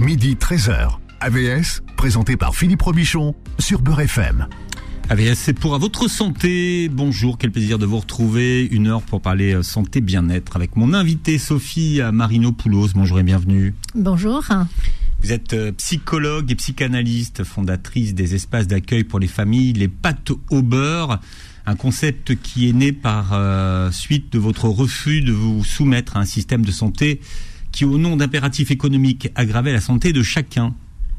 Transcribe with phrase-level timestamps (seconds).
[0.00, 0.92] Midi 13h.
[1.20, 4.46] AVS, présenté par Philippe Robichon sur Beurre FM.
[5.10, 6.88] AVS, c'est pour à votre santé.
[6.88, 8.64] Bonjour, quel plaisir de vous retrouver.
[8.64, 12.88] Une heure pour parler euh, santé bien-être avec mon invité Sophie Marino-Poulos.
[12.94, 13.74] Bonjour et bienvenue.
[13.94, 14.42] Bonjour.
[15.22, 20.32] Vous êtes euh, psychologue et psychanalyste, fondatrice des espaces d'accueil pour les familles, les pâtes
[20.48, 21.20] au beurre.
[21.66, 26.20] Un concept qui est né par euh, suite de votre refus de vous soumettre à
[26.20, 27.20] un système de santé
[27.72, 30.74] qui, au nom d'impératifs économiques, aggravait la santé de chacun.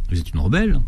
[0.09, 0.79] Vous êtes une rebelle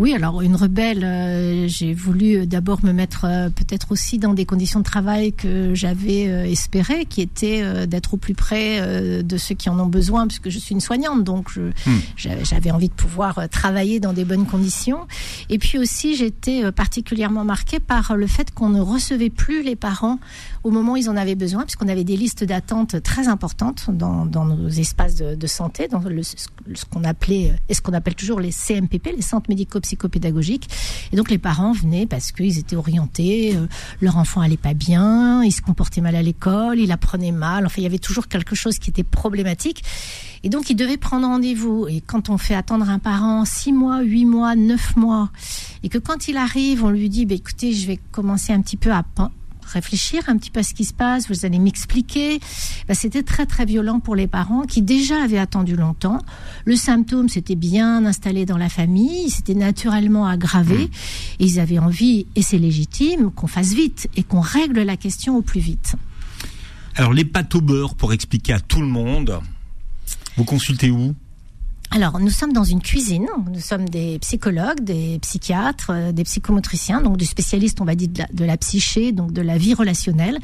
[0.00, 4.32] oui, alors une rebelle, euh, j'ai voulu euh, d'abord me mettre euh, peut-être aussi dans
[4.32, 9.54] des conditions de travail que j'avais espéré, qui étaient d'être au plus près de ceux
[9.54, 11.90] qui en ont besoin, puisque je suis une soignante, donc hmm.
[12.16, 15.06] j'avais envie de pouvoir travailler dans des bonnes conditions.
[15.50, 20.18] Et puis aussi, j'étais particulièrement marquée par le fait qu'on ne recevait plus les parents
[20.64, 24.24] au moment où ils en avaient besoin, puisqu'on avait des listes d'attente très importantes dans,
[24.26, 28.52] nos espaces de, santé, dans le, ce qu'on appelait et ce qu'on appelle toujours les
[28.52, 30.68] CMPP, les centres médicaux psychopédagogiques.
[31.12, 33.66] Et donc les parents venaient parce qu'ils étaient orientés, euh,
[34.00, 37.66] leur enfant allait pas bien, il se comportait mal à l'école, il apprenait mal.
[37.66, 39.82] Enfin, il y avait toujours quelque chose qui était problématique.
[40.42, 41.86] Et donc, ils devaient prendre rendez-vous.
[41.88, 45.30] Et quand on fait attendre un parent six mois, huit mois, neuf mois,
[45.82, 48.76] et que quand il arrive, on lui dit, bah, écoutez, je vais commencer un petit
[48.76, 49.02] peu à
[49.70, 52.40] réfléchir un petit peu à ce qui se passe, vous allez m'expliquer.
[52.88, 56.18] Ben, c'était très très violent pour les parents qui déjà avaient attendu longtemps.
[56.64, 60.86] Le symptôme s'était bien installé dans la famille, il s'était naturellement aggravé.
[60.86, 60.90] Mmh.
[61.40, 65.36] Et ils avaient envie, et c'est légitime, qu'on fasse vite et qu'on règle la question
[65.36, 65.94] au plus vite.
[66.96, 69.40] Alors les pâtes au beurre, pour expliquer à tout le monde,
[70.36, 71.14] vous consultez où?
[71.92, 73.26] Alors, nous sommes dans une cuisine.
[73.52, 78.08] Nous sommes des psychologues, des psychiatres, euh, des psychomotriciens, donc des spécialistes, on va dire,
[78.08, 80.38] de la, de la, psyché, donc de la vie relationnelle.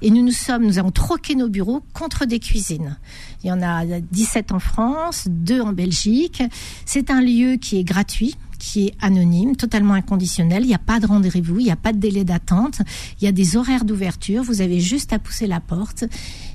[0.00, 2.96] Et nous nous sommes, nous avons troqué nos bureaux contre des cuisines.
[3.44, 6.42] Il y en a 17 en France, 2 en Belgique.
[6.86, 10.64] C'est un lieu qui est gratuit qui est anonyme, totalement inconditionnel.
[10.64, 12.80] Il n'y a pas de rendez-vous, il n'y a pas de délai d'attente.
[13.20, 14.42] Il y a des horaires d'ouverture.
[14.42, 16.04] Vous avez juste à pousser la porte.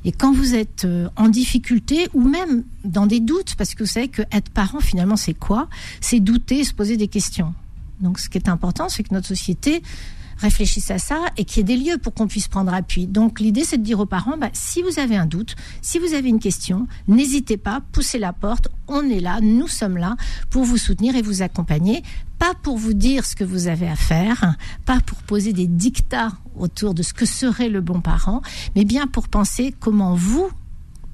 [0.05, 3.89] Et quand vous êtes euh, en difficulté ou même dans des doutes, parce que vous
[3.89, 5.67] savez que être parent, finalement, c'est quoi?
[6.01, 7.53] C'est douter se poser des questions.
[8.01, 9.81] Donc, ce qui est important, c'est que notre société
[10.43, 13.07] réfléchissent à ça et qu'il y ait des lieux pour qu'on puisse prendre appui.
[13.07, 16.13] Donc l'idée, c'est de dire aux parents, bah, si vous avez un doute, si vous
[16.13, 20.15] avez une question, n'hésitez pas, poussez la porte, on est là, nous sommes là
[20.49, 22.03] pour vous soutenir et vous accompagner,
[22.39, 24.55] pas pour vous dire ce que vous avez à faire,
[24.85, 28.41] pas pour poser des dictats autour de ce que serait le bon parent,
[28.75, 30.49] mais bien pour penser comment vous,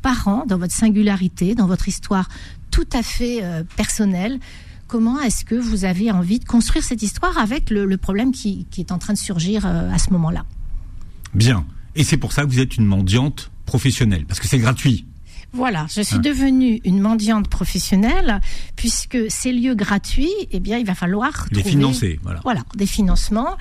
[0.01, 2.29] parents, dans votre singularité, dans votre histoire
[2.71, 4.39] tout à fait euh, personnelle,
[4.89, 8.91] Comment est-ce que vous avez envie de construire cette histoire avec le, problème qui, est
[8.91, 10.45] en train de surgir euh, à ce moment-là?
[11.35, 11.63] Bien.
[11.95, 15.05] Et c'est pour ça que vous êtes une mendiante professionnelle, parce que c'est gratuit.
[15.53, 18.41] Voilà, je suis devenue une mendiante professionnelle
[18.75, 22.19] puisque ces lieux gratuits, eh bien, il va falloir les financer.
[22.23, 22.39] Voilà.
[22.43, 23.57] voilà, des financements.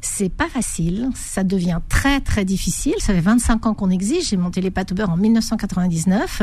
[0.00, 2.94] C'est pas facile, ça devient très très difficile.
[3.00, 4.30] Ça fait 25 ans qu'on existe.
[4.30, 6.42] J'ai monté les pâtes au beurre en 1999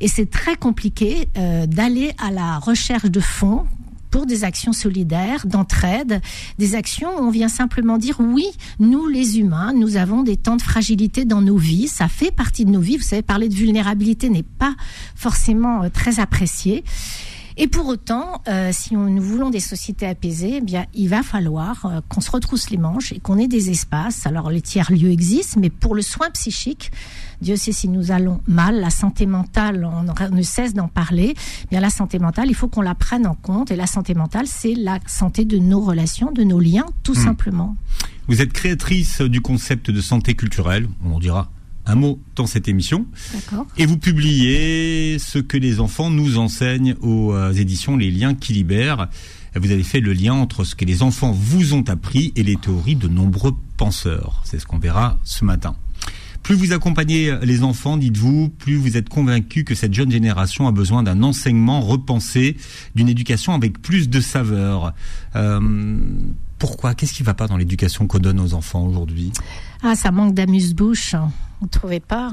[0.00, 3.66] et c'est très compliqué euh, d'aller à la recherche de fonds
[4.10, 6.20] pour des actions solidaires, d'entraide,
[6.58, 8.46] des actions où on vient simplement dire oui,
[8.78, 12.64] nous les humains, nous avons des temps de fragilité dans nos vies, ça fait partie
[12.64, 12.96] de nos vies.
[12.96, 14.74] Vous savez, parler de vulnérabilité n'est pas
[15.14, 16.84] forcément euh, très apprécié.
[17.60, 21.24] Et pour autant, euh, si on, nous voulons des sociétés apaisées, eh bien, il va
[21.24, 24.26] falloir euh, qu'on se retrousse les manches et qu'on ait des espaces.
[24.28, 26.92] Alors, les tiers-lieux existent, mais pour le soin psychique,
[27.42, 31.34] Dieu sait si nous allons mal, la santé mentale, on ne cesse d'en parler.
[31.64, 33.72] Eh bien, la santé mentale, il faut qu'on la prenne en compte.
[33.72, 37.24] Et la santé mentale, c'est la santé de nos relations, de nos liens, tout hmm.
[37.24, 37.76] simplement.
[38.28, 41.50] Vous êtes créatrice du concept de santé culturelle, on dira
[41.88, 43.06] un mot dans cette émission.
[43.76, 48.52] Et vous publiez ce que les enfants nous enseignent aux euh, éditions Les Liens qui
[48.52, 49.08] libèrent.
[49.56, 52.56] Vous avez fait le lien entre ce que les enfants vous ont appris et les
[52.56, 54.42] théories de nombreux penseurs.
[54.44, 55.74] C'est ce qu'on verra ce matin.
[56.42, 60.72] Plus vous accompagnez les enfants, dites-vous, plus vous êtes convaincu que cette jeune génération a
[60.72, 62.56] besoin d'un enseignement repensé,
[62.94, 64.94] d'une éducation avec plus de saveur.
[65.34, 65.98] Euh,
[66.58, 66.94] pourquoi?
[66.94, 69.32] Qu'est-ce qui ne va pas dans l'éducation qu'on donne aux enfants aujourd'hui?
[69.82, 71.16] Ah, ça manque d'amuse-bouche.
[71.60, 72.32] Vous ne trouvez pas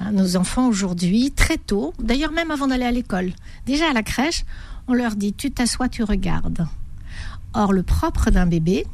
[0.00, 3.32] hein, Nos enfants aujourd'hui, très tôt, d'ailleurs même avant d'aller à l'école,
[3.66, 4.44] déjà à la crèche,
[4.88, 6.66] on leur dit tu t'assois, tu regardes.
[7.54, 8.86] Or, le propre d'un bébé,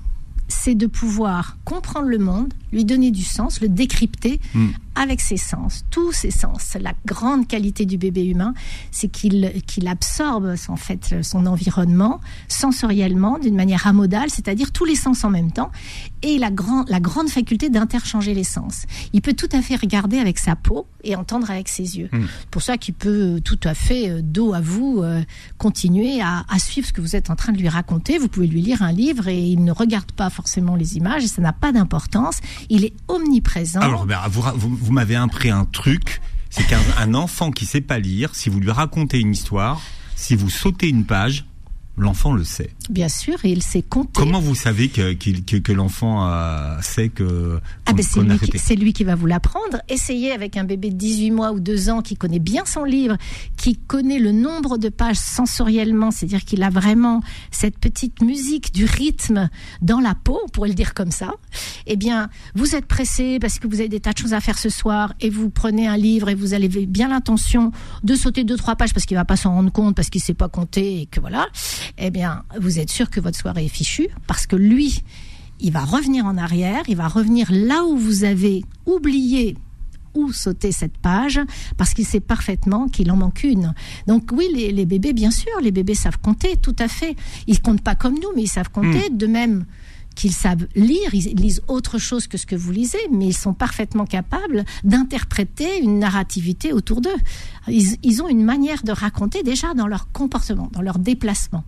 [0.48, 4.68] c'est de pouvoir comprendre le monde, lui donner du sens, le décrypter, hmm.
[4.96, 6.76] Avec ses sens, tous ses sens.
[6.80, 8.54] La grande qualité du bébé humain,
[8.90, 14.96] c'est qu'il qu'il absorbe en fait son environnement sensoriellement d'une manière amodale, c'est-à-dire tous les
[14.96, 15.70] sens en même temps,
[16.22, 18.86] et la, grand, la grande faculté d'interchanger les sens.
[19.12, 22.08] Il peut tout à fait regarder avec sa peau et entendre avec ses yeux.
[22.12, 25.22] C'est pour ça qu'il peut tout à fait, euh, dos à vous, euh,
[25.58, 28.18] continuer à, à, suivre ce que vous êtes en train de lui raconter.
[28.18, 31.28] Vous pouvez lui lire un livre et il ne regarde pas forcément les images et
[31.28, 32.38] ça n'a pas d'importance.
[32.70, 33.80] Il est omniprésent.
[33.80, 38.36] Alors, vous, vous, vous m'avez appris un truc, c'est qu'un enfant qui sait pas lire,
[38.36, 39.82] si vous lui racontez une histoire,
[40.14, 41.44] si vous sautez une page,
[41.96, 42.70] l'enfant le sait.
[42.90, 44.12] Bien sûr, et il sait compter.
[44.14, 47.58] Comment vous savez que, que, que l'enfant euh, sait que...
[47.86, 49.80] Ah ben c'est lui, qui, lui qui va vous l'apprendre.
[49.88, 53.16] Essayez avec un bébé de 18 mois ou 2 ans qui connaît bien son livre,
[53.56, 58.84] qui connaît le nombre de pages sensoriellement, c'est-à-dire qu'il a vraiment cette petite musique du
[58.84, 59.48] rythme
[59.80, 61.32] dans la peau, on pourrait le dire comme ça.
[61.86, 64.58] Eh bien, vous êtes pressé parce que vous avez des tas de choses à faire
[64.58, 67.72] ce soir et vous prenez un livre et vous avez bien l'intention
[68.04, 70.34] de sauter deux trois pages parce qu'il va pas s'en rendre compte parce qu'il sait
[70.34, 71.46] pas compter et que voilà
[71.98, 75.02] eh bien, vous êtes sûr que votre soirée est fichue parce que lui,
[75.60, 79.56] il va revenir en arrière, il va revenir là où vous avez oublié
[80.16, 81.40] où sauter cette page
[81.76, 83.74] parce qu'il sait parfaitement qu'il en manque une.
[84.06, 87.14] Donc oui, les, bébés, bien sûr, les bébés savent compter, tout à fait.
[87.46, 89.10] Ils comptent pas comme nous, mais ils savent compter.
[89.10, 89.16] Hmm.
[89.16, 89.66] De même,
[90.16, 93.54] qu'ils savent lire, ils lisent autre chose que ce que vous lisez, mais ils sont
[93.54, 97.10] parfaitement capables d'interpréter une narrativité autour d'eux.
[97.68, 101.64] Ils, ont une manière de raconter déjà dans leur comportement, dans leur déplacement.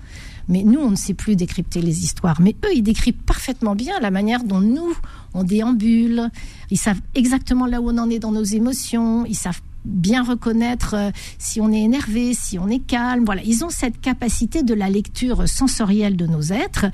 [0.48, 2.40] Mais nous, on ne sait plus décrypter les histoires.
[2.40, 4.96] Mais eux, ils décryptent parfaitement bien la manière dont nous,
[5.34, 6.30] on déambule.
[6.70, 9.26] Ils savent exactement là où on en est dans nos émotions.
[9.26, 13.24] Ils savent bien reconnaître euh, si on est énervé, si on est calme.
[13.24, 16.86] Voilà, ils ont cette capacité de la lecture sensorielle de nos êtres.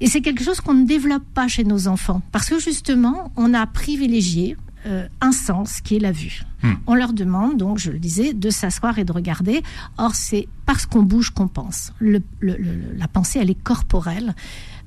[0.00, 3.54] Et c'est quelque chose qu'on ne développe pas chez nos enfants, parce que justement, on
[3.54, 4.56] a privilégié
[4.86, 6.42] euh, un sens qui est la vue.
[6.62, 6.74] Hmm.
[6.86, 9.62] On leur demande donc, je le disais, de s'asseoir et de regarder.
[9.98, 11.92] Or, c'est parce qu'on bouge qu'on pense.
[12.00, 14.36] la pensée, elle est corporelle.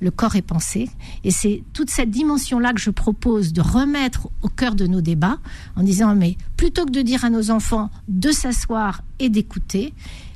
[0.00, 0.88] Le corps est pensé.
[1.22, 5.38] Et c'est toute cette dimension-là que je propose de remettre au cœur de nos débats
[5.76, 9.92] en disant, mais plutôt que de dire à nos enfants de s'asseoir et d'écouter,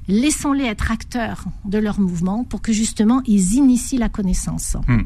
[0.08, 4.76] laissons-les être acteurs de leur mouvement pour que justement ils initient la connaissance.
[4.86, 5.02] Hmm.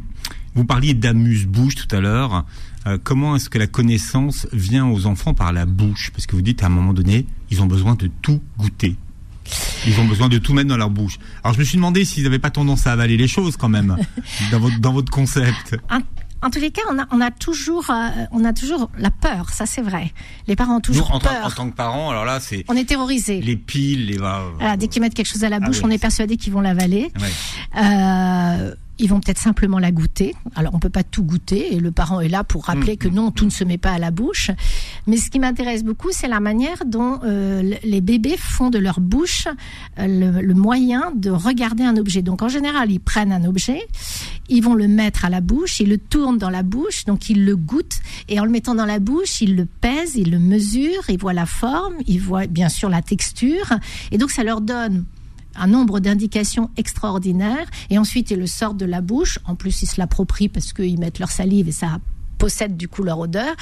[0.55, 2.45] Vous parliez d'amuse-bouche tout à l'heure.
[2.87, 6.11] Euh, comment est-ce que la connaissance vient aux enfants par la bouche?
[6.13, 8.97] Parce que vous dites à un moment donné, ils ont besoin de tout goûter.
[9.87, 11.19] Ils ont besoin de tout mettre dans leur bouche.
[11.43, 13.97] Alors je me suis demandé s'ils n'avaient pas tendance à avaler les choses quand même
[14.51, 15.77] dans, votre, dans votre concept
[16.43, 19.51] en tous les cas, on a, on a toujours, euh, on a toujours la peur.
[19.51, 20.13] Ça, c'est vrai.
[20.47, 21.45] Les parents ont toujours en peur.
[21.45, 22.65] En tant que parents, alors là, c'est.
[22.69, 23.41] On est terrorisés.
[23.41, 24.19] Les piles, les.
[24.19, 26.61] Voilà, dès qu'ils mettent quelque chose à la ah bouche, on est persuadé qu'ils vont
[26.61, 27.13] l'avaler.
[27.21, 27.83] Ouais.
[27.83, 30.35] Euh, ils vont peut-être simplement la goûter.
[30.55, 33.09] Alors on peut pas tout goûter et le parent est là pour rappeler mm, que
[33.09, 34.51] non, tout ne se met pas à la bouche.
[35.07, 39.01] Mais ce qui m'intéresse beaucoup, c'est la manière dont euh, les bébés font de leur
[39.01, 39.47] bouche
[39.99, 42.23] euh, le, moyen de regarder un objet.
[42.23, 43.81] Donc en général, ils prennent un objet,
[44.49, 47.45] ils vont le mettre à la bouche, ils le tournent dans la bouche, donc ils
[47.45, 51.09] le goûtent et en le mettant dans la bouche, ils le pèsent, ils le mesurent,
[51.09, 53.73] ils voient la forme, ils voient bien sûr la texture
[54.11, 55.05] et donc ça leur donne
[55.59, 59.39] un nombre d'indications extraordinaires et ensuite ils le sortent de la bouche.
[59.45, 61.99] En plus, ils se l'approprient parce qu'ils mettent leur salive et ça
[62.39, 63.55] possède du coup leur odeur.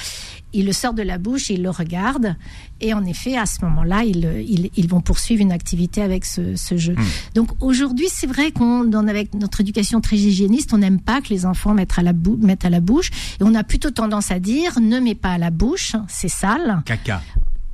[0.53, 2.35] Ils le sortent de la bouche, ils le regardent
[2.79, 6.93] et en effet, à ce moment-là, ils, ils, vont poursuivre une activité avec ce, jeu.
[6.93, 7.03] Hmm.
[7.33, 11.45] Donc aujourd'hui, c'est vrai qu'on, avec notre éducation très hygiéniste, on n'aime pas que les
[11.45, 13.09] enfants mettent à, la mettent à la bouche
[13.39, 16.81] et on a plutôt tendance à dire ne mets pas à la bouche, c'est sale.
[16.85, 17.21] Caca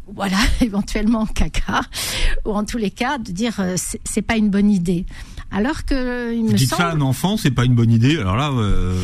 [0.07, 1.81] voilà, éventuellement caca,
[2.45, 5.05] ou en tous les cas de dire euh, c'est pas une bonne idée.
[5.51, 8.17] Alors que il Vous dites ça à un enfant, c'est pas une bonne idée.
[8.17, 8.99] Alors là, euh,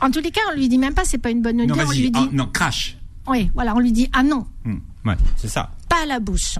[0.00, 1.66] en tous les cas, on lui dit même pas c'est pas une bonne idée.
[1.66, 2.98] Non, on lui dit non crash.
[3.26, 4.46] Oui, voilà, on lui dit ah non.
[4.64, 5.70] Hmm, ouais, c'est ça.
[5.88, 6.58] Pas à la bouche.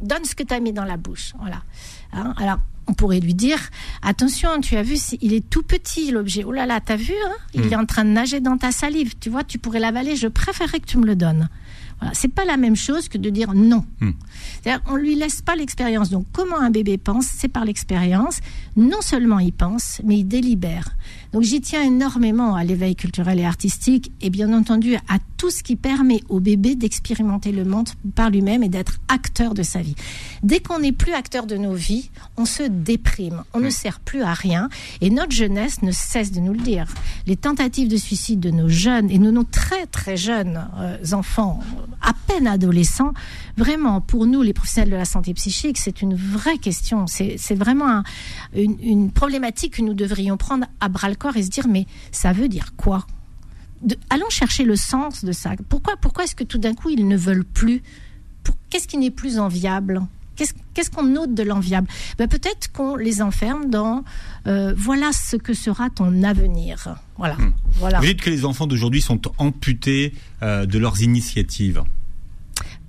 [0.00, 1.32] Donne ce que tu as mis dans la bouche.
[1.38, 1.62] Voilà.
[2.12, 3.58] Hein, alors on pourrait lui dire
[4.02, 6.44] attention, tu as vu, il est tout petit l'objet.
[6.44, 7.72] Oh là là, t'as vu hein Il hmm.
[7.72, 9.14] est en train de nager dans ta salive.
[9.20, 10.16] Tu vois, tu pourrais l'avaler.
[10.16, 11.48] Je préférerais que tu me le donnes.
[12.00, 13.84] Voilà, c'est pas la même chose que de dire non.
[14.00, 14.12] Hmm.
[14.62, 16.10] C'est-à-dire, on lui laisse pas l'expérience.
[16.10, 18.40] Donc, comment un bébé pense, c'est par l'expérience.
[18.76, 20.96] Non seulement il pense, mais il délibère.
[21.32, 25.62] Donc, j'y tiens énormément à l'éveil culturel et artistique, et bien entendu à tout ce
[25.62, 29.94] qui permet au bébé d'expérimenter le monde par lui-même et d'être acteur de sa vie.
[30.42, 34.22] Dès qu'on n'est plus acteur de nos vies, on se déprime, on ne sert plus
[34.22, 34.68] à rien,
[35.00, 36.86] et notre jeunesse ne cesse de nous le dire.
[37.26, 41.60] Les tentatives de suicide de nos jeunes et de nos très très jeunes euh, enfants
[42.02, 43.12] à peine adolescents,
[43.56, 47.06] vraiment, pour nous, les professionnels de la santé psychique, c'est une vraie question.
[47.06, 48.02] C'est vraiment
[48.54, 52.32] une, problématique que nous devrions prendre à bras le corps et se dire, mais ça
[52.32, 53.06] veut dire quoi?
[54.10, 55.52] Allons chercher le sens de ça.
[55.68, 57.82] Pourquoi, pourquoi est-ce que tout d'un coup ils ne veulent plus?
[58.68, 60.02] Qu'est-ce qui n'est plus enviable?
[60.74, 61.88] Qu'est-ce qu'on ôte de l'enviable?
[62.18, 64.04] Ben, Peut-être qu'on les enferme dans
[64.46, 66.96] euh, voilà ce que sera ton avenir.
[67.18, 67.34] Voilà.
[67.34, 67.52] Hmm.
[67.74, 68.00] voilà.
[68.00, 71.82] Vous dites que les enfants d'aujourd'hui sont amputés euh, de leurs initiatives.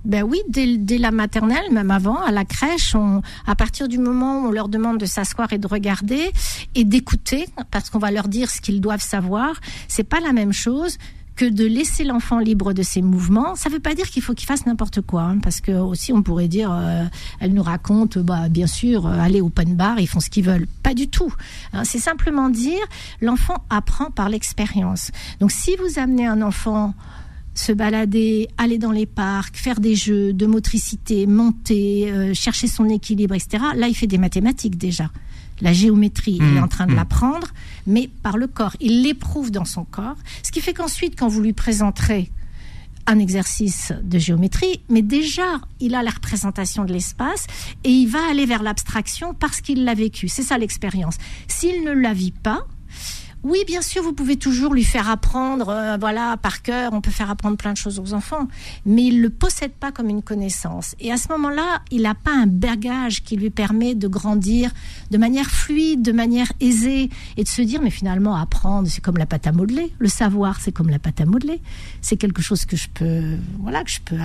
[0.04, 4.40] Ben oui, dès, la maternelle, même avant, à la crèche, on, à partir du moment
[4.40, 6.30] où on leur demande de s'asseoir et de regarder
[6.74, 10.52] et d'écouter, parce qu'on va leur dire ce qu'ils doivent savoir, c'est pas la même
[10.52, 10.98] chose
[11.36, 13.54] que de laisser l'enfant libre de ses mouvements.
[13.54, 16.12] Ça ne veut pas dire qu'il faut qu'il fasse n'importe quoi, hein, parce que aussi
[16.12, 17.04] on pourrait dire, euh,
[17.40, 20.66] elle nous raconte, bah bien sûr, euh, au open bar, ils font ce qu'ils veulent.
[20.82, 21.32] Pas du tout.
[21.72, 21.84] Hein.
[21.84, 22.84] c'est simplement dire,
[23.20, 25.10] l'enfant apprend par l'expérience.
[25.40, 26.94] Donc si vous amenez un enfant
[27.54, 32.88] se balader, aller dans les parcs, faire des jeux de motricité, monter, euh, chercher son
[32.88, 33.64] équilibre, etc.
[33.76, 35.10] Là, il fait des mathématiques déjà.
[35.60, 36.96] La géométrie, il est mmh, en train de mmh.
[36.96, 37.48] l'apprendre,
[37.86, 38.74] mais par le corps.
[38.80, 40.16] Il l'éprouve dans son corps.
[40.42, 42.30] Ce qui fait qu'ensuite, quand vous lui présenterez
[43.06, 47.46] un exercice de géométrie, mais déjà, il a la représentation de l'espace
[47.84, 50.28] et il va aller vers l'abstraction parce qu'il l'a vécu.
[50.28, 51.16] C'est ça l'expérience.
[51.48, 52.66] S'il ne la vit pas,
[53.44, 57.10] oui, bien sûr, vous pouvez toujours lui faire apprendre, euh, voilà, par cœur, on peut
[57.10, 58.46] faire apprendre plein de choses aux enfants,
[58.86, 60.94] mais il ne le possède pas comme une connaissance.
[61.00, 64.70] Et à ce moment-là, il n'a pas un bagage qui lui permet de grandir
[65.10, 69.18] de manière fluide, de manière aisée, et de se dire, mais finalement, apprendre, c'est comme
[69.18, 69.92] la pâte à modeler.
[69.98, 71.60] Le savoir, c'est comme la pâte à modeler.
[72.00, 74.18] C'est quelque chose que je peux, voilà, que je peux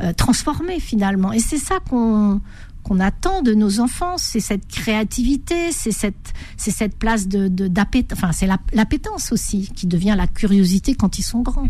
[0.00, 1.32] euh, transformer finalement.
[1.32, 2.40] Et c'est ça qu'on
[2.82, 7.70] qu'on attend de nos enfants, c'est cette créativité, c'est cette, c'est cette place de, de
[8.12, 11.68] enfin c'est l'appétence aussi qui devient la curiosité quand ils sont grands.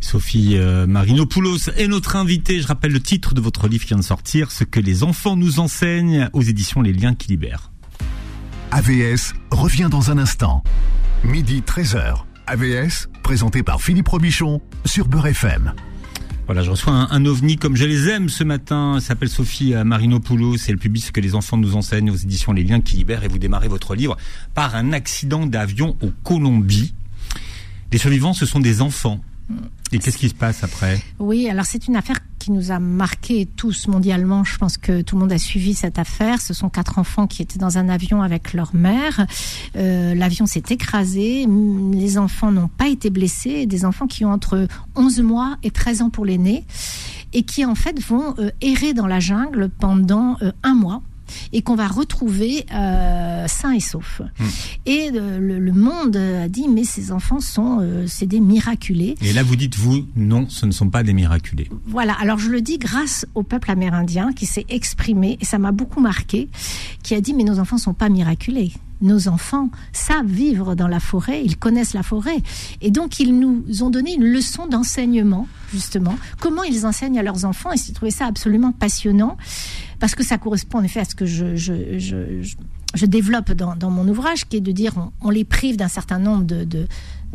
[0.00, 2.60] Sophie euh, Marinopoulos est notre invitée.
[2.60, 5.34] Je rappelle le titre de votre livre qui vient de sortir, Ce que les enfants
[5.34, 7.72] nous enseignent aux éditions Les Liens qui libèrent.
[8.70, 10.62] AVS revient dans un instant.
[11.24, 12.24] Midi 13h.
[12.46, 15.72] AVS, présenté par Philippe Robichon sur Beurre FM.
[16.46, 18.98] Voilà, je reçois un, ovni comme je les aime ce matin.
[19.00, 20.58] s'appelle Sophie Marinopoulos.
[20.58, 23.24] C'est le public que les enfants nous enseignent aux éditions Les Liens qui libèrent.
[23.24, 24.18] Et vous démarrez votre livre
[24.52, 26.92] par un accident d'avion au Colombie.
[27.92, 29.24] Les survivants, ce sont des enfants.
[29.92, 31.00] Et qu'est-ce qui se passe après?
[31.18, 34.44] Oui, alors c'est une affaire qui nous a marqué tous mondialement.
[34.44, 36.40] Je pense que tout le monde a suivi cette affaire.
[36.40, 39.26] Ce sont quatre enfants qui étaient dans un avion avec leur mère.
[39.76, 41.46] Euh, l'avion s'est écrasé.
[41.92, 43.66] Les enfants n'ont pas été blessés.
[43.66, 46.64] Des enfants qui ont entre 11 mois et 13 ans pour l'aîné
[47.32, 51.02] et qui en fait vont euh, errer dans la jungle pendant euh, un mois
[51.52, 54.22] et qu'on va retrouver euh, sains et saufs.
[54.38, 54.44] Hmm.
[54.86, 59.16] Et euh, le, monde a dit mais ces enfants sont euh, c'est des miraculés.
[59.20, 61.68] Et là vous dites vous non, ce ne sont pas des miraculés.
[61.86, 65.72] Voilà, alors je le dis grâce au peuple amérindien qui s'est exprimé et ça m'a
[65.72, 66.48] beaucoup marqué,
[67.02, 68.72] qui a dit mais nos enfants sont pas miraculés
[69.04, 72.42] nos enfants savent vivre dans la forêt, ils connaissent la forêt.
[72.80, 77.44] Et donc, ils nous ont donné une leçon d'enseignement, justement, comment ils enseignent à leurs
[77.44, 77.72] enfants.
[77.72, 79.36] Et j'ai trouvé ça absolument passionnant
[80.00, 84.56] parce que ça correspond en effet à ce que je, développe dans, mon ouvrage, qui
[84.56, 86.86] est de dire on, les prive d'un certain nombre de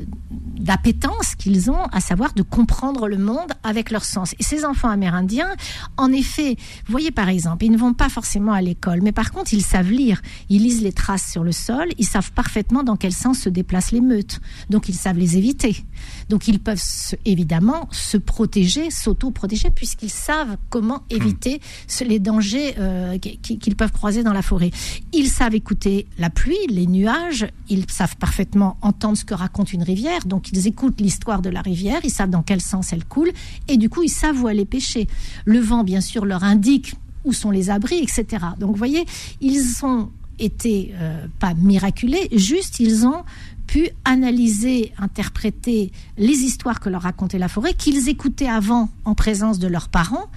[0.08, 4.36] d'appétence qu'ils ont, à savoir de comprendre le monde avec leur sens.
[4.40, 5.50] Et ces enfants amérindiens,
[5.98, 9.32] en effet, vous voyez par exemple, ils ne vont pas forcément à l'école, mais par
[9.32, 10.22] contre, ils savent lire.
[10.50, 13.92] Ils lisent les traces sur le sol, ils savent parfaitement dans quel sens se déplacent
[13.92, 14.40] les meutes.
[14.70, 15.86] Donc, ils savent les éviter.
[16.30, 16.82] Donc, ils peuvent
[17.26, 21.62] évidemment se protéger, s'auto-protéger, puisqu'ils savent comment éviter
[22.06, 24.72] les dangers euh, qu'ils peuvent croiser dans la forêt.
[25.14, 29.84] Ils savent écouter la pluie, les nuages, ils savent parfaitement entendre ce que raconte une
[29.84, 33.32] rivière, donc ils écoutent l'histoire de la rivière, ils savent dans quel sens elle coule,
[33.68, 35.08] et du coup ils savent où aller pêcher.
[35.46, 36.96] Le vent, bien sûr, leur indique
[37.26, 38.26] où sont les abris, etc.
[38.60, 39.06] Donc vous voyez,
[39.42, 43.24] ils ont été euh, pas miraculés, juste ils ont
[43.68, 49.60] pu analyser, interpréter les histoires que leur racontait la forêt, qu'ils écoutaient avant en présence
[49.60, 50.28] de leurs parents,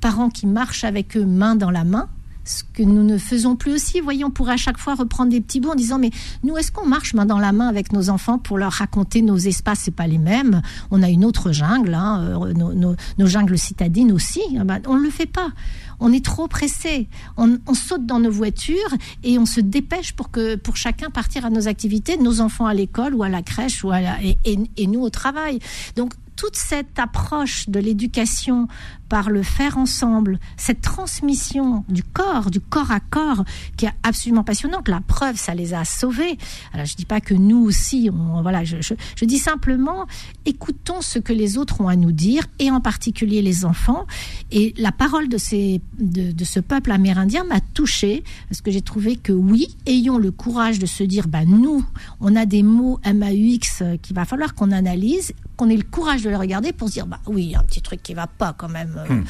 [0.00, 2.08] parents qui marchent avec eux main dans la main,
[2.44, 4.00] ce que nous ne faisons plus aussi.
[4.00, 6.10] Voyons, on pourrait à chaque fois reprendre des petits bouts en disant mais
[6.42, 9.36] nous est-ce qu'on marche main dans la main avec nos enfants pour leur raconter nos
[9.36, 9.80] espaces?
[9.84, 10.62] C'est pas les mêmes.
[10.90, 14.42] On a une autre jungle, hein, euh, nos, jungles citadines aussi.
[14.58, 15.50] Ah ben, on ne le fait pas.
[16.00, 17.08] On est trop pressé.
[17.36, 21.50] On, saute dans nos voitures et on se dépêche pour que pour chacun partir à
[21.50, 25.10] nos activités, nos enfants à l'école ou à la crèche ou à et nous au
[25.10, 25.58] travail.
[25.96, 28.66] Donc toute cette approche de l'éducation
[29.12, 33.44] par le faire ensemble, cette transmission du corps, du corps à corps,
[33.76, 34.88] qui est absolument passionnante.
[34.88, 36.38] La preuve, ça les a sauvés.
[36.72, 38.08] Alors je dis pas que nous aussi,
[38.40, 38.94] voilà, je,
[39.26, 40.06] dis simplement,
[40.46, 44.06] écoutons ce que les autres ont à nous dire, et en particulier les enfants.
[44.50, 49.16] Et la parole de, ces, de, ce peuple amérindien m'a touchée, parce que j'ai trouvé
[49.16, 51.84] que oui, ayons le courage de se dire, bah nous,
[52.20, 56.30] on a des mots MAUX qu'il va falloir qu'on analyse, qu'on ait le courage de
[56.30, 59.01] les regarder pour se dire, bah oui, un petit truc qui va pas quand même.
[59.10, 59.24] Euh, hmm.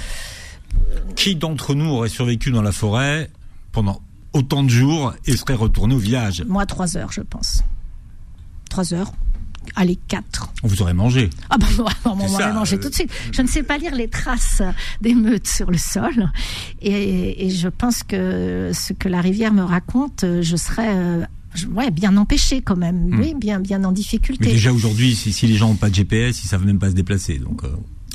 [1.16, 3.30] Qui d'entre nous aurait survécu dans la forêt
[3.72, 4.00] pendant
[4.32, 7.62] autant de jours et serait retourné au village Moi, trois heures, je pense.
[8.70, 9.12] Trois heures.
[9.76, 10.52] Allez, quatre.
[10.62, 11.30] On vous aurait mangé.
[11.50, 11.66] Ah bah
[12.04, 13.10] on m'aurait mangé tout de suite.
[13.32, 14.62] Je ne sais pas lire les traces
[15.00, 16.30] des meutes sur le sol.
[16.80, 20.94] Et, je pense que ce que la rivière me raconte, je serais...
[20.94, 21.24] Euh,
[21.74, 23.20] ouais, bien empêché quand même, hmm.
[23.20, 24.46] oui, bien, bien en difficulté.
[24.46, 26.94] Mais déjà aujourd'hui, si, les gens n'ont pas de GPS, ils savent même pas se
[26.94, 27.64] déplacer, donc.
[27.64, 27.68] Euh.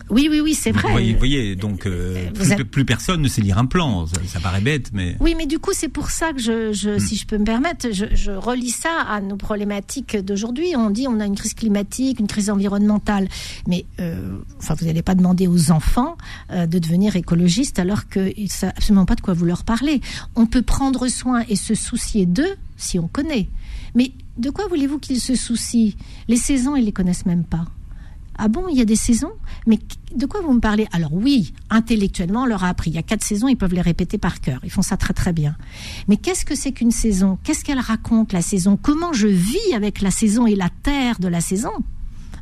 [0.10, 1.12] Oui, oui, oui, c'est vrai.
[1.12, 2.30] Vous voyez, donc euh,
[2.72, 4.06] plus, personne ne sait lire un plan.
[4.26, 5.18] Ça, paraît bête, mais.
[5.20, 7.00] Oui, mais du coup, c'est pour ça que je, je hmm.
[7.00, 10.76] si je peux me permettre, je, je, relis ça à nos problématiques d'aujourd'hui.
[10.76, 13.28] On dit on a une crise climatique, une crise environnementale,
[13.68, 16.18] mais euh, enfin, vous n'allez pas demander aux enfants
[16.52, 20.02] euh, de devenir écologistes alors qu'ils ne savent absolument pas de quoi vous leur parlez.
[20.36, 23.50] On peut prendre soin et se soucier d'eux si on connaît.
[23.96, 25.94] Mais de quoi voulez-vous qu'ils se soucient?
[26.28, 27.66] Les saisons, ils les connaissent même pas.
[28.38, 29.32] Ah bon, il y a des saisons?
[29.66, 29.80] Mais
[30.16, 30.88] de quoi vous me parlez?
[30.92, 32.92] Alors oui, intellectuellement, on leur a appris.
[32.92, 34.60] Il y a quatre saisons, ils peuvent les répéter par cœur.
[34.64, 35.56] Ils font ça très très bien.
[36.08, 37.40] Mais qu'est-ce que c'est qu'une saison?
[37.44, 38.78] Qu'est-ce qu'elle raconte, la saison?
[38.80, 41.72] Comment je vis avec la saison et la terre de la saison?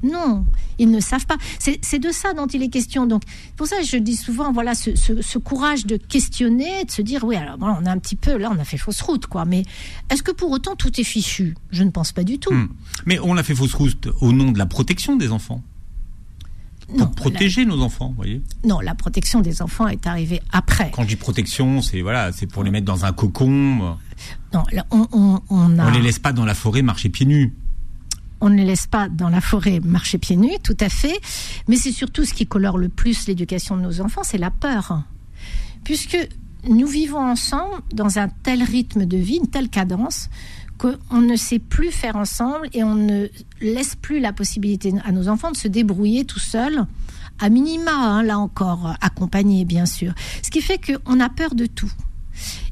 [0.03, 0.45] Non,
[0.77, 1.37] ils ne savent pas.
[1.57, 3.07] C'est de ça dont il est question.
[3.07, 3.23] Donc,
[3.55, 7.57] pour ça, je dis souvent, voilà, ce, courage de questionner, de se dire, oui, alors,
[7.59, 9.45] on a un petit peu, là, on a fait fausse route, quoi.
[9.45, 9.63] Mais
[10.11, 11.55] est-ce que pour autant tout est fichu?
[11.71, 12.53] Je ne pense pas du tout.
[12.53, 12.67] Hmm.
[13.05, 15.63] Mais on a fait fausse route au nom de la protection des enfants
[16.97, 20.91] pour protéger nos enfants, vous voyez Non, la protection des enfants est arrivée après.
[20.91, 23.97] Quand je dis protection, c'est voilà, c'est pour les mettre dans un cocon.
[24.53, 25.87] Non, on, on, on, a...
[25.87, 27.53] on les laisse pas dans la forêt marcher pieds nus.
[28.41, 31.19] On ne les laisse pas dans la forêt marcher pieds nus, tout à fait.
[31.67, 35.03] Mais c'est surtout ce qui colore le plus l'éducation de nos enfants, c'est la peur.
[35.83, 36.17] Puisque
[36.67, 40.29] nous vivons ensemble dans un tel rythme de vie, une telle cadence,
[40.77, 43.27] qu'on ne sait plus faire ensemble et on ne
[43.61, 46.85] laisse plus la possibilité à nos enfants de se débrouiller tout seuls,
[47.39, 50.13] à minima, hein, là encore, accompagnés bien sûr.
[50.41, 51.91] Ce qui fait qu'on a peur de tout.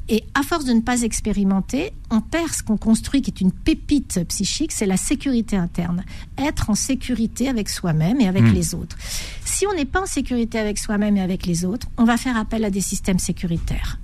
[0.08, 3.52] Et à force de ne pas expérimenter, on perd ce qu'on construit, qui est une
[3.52, 6.04] pépite psychique, c'est la sécurité interne.
[6.36, 8.52] Être en sécurité avec soi-même et avec hmm.
[8.52, 8.96] les autres.
[9.44, 12.36] Si on n'est pas en sécurité avec soi-même et avec les autres, on va faire
[12.36, 13.98] appel à des systèmes sécuritaires.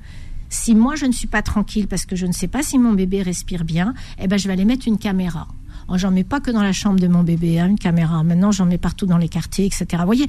[0.50, 2.92] Si moi je ne suis pas tranquille parce que je ne sais pas si mon
[2.92, 5.48] bébé respire bien, eh ben je vais aller mettre une caméra.
[5.88, 8.22] Oh, j'en mets pas que dans la chambre de mon bébé, hein, une caméra.
[8.22, 9.86] Maintenant, j'en mets partout dans les quartiers, etc.
[10.00, 10.26] Vous voyez,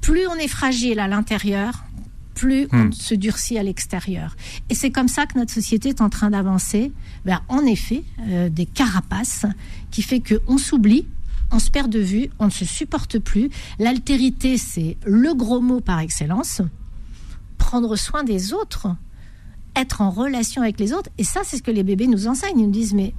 [0.00, 1.84] plus on est fragile à l'intérieur,
[2.34, 2.92] plus on hmm.
[2.92, 4.36] se durcit à l'extérieur.
[4.68, 6.92] Et c'est comme ça que notre société est en train d'avancer
[7.24, 9.46] vers, en effet, euh, des carapaces
[9.90, 11.06] qui fait qu'on s'oublie,
[11.52, 13.50] on se perd de vue, on ne se supporte plus.
[13.78, 16.62] L'altérité, c'est le gros mot par excellence.
[17.58, 18.88] Prendre soin des autres,
[19.76, 21.10] être en relation avec les autres.
[21.18, 22.58] Et ça, c'est ce que les bébés nous enseignent.
[22.58, 23.14] Ils nous disent, mais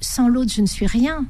[0.00, 1.26] sans l'autre, je ne suis rien.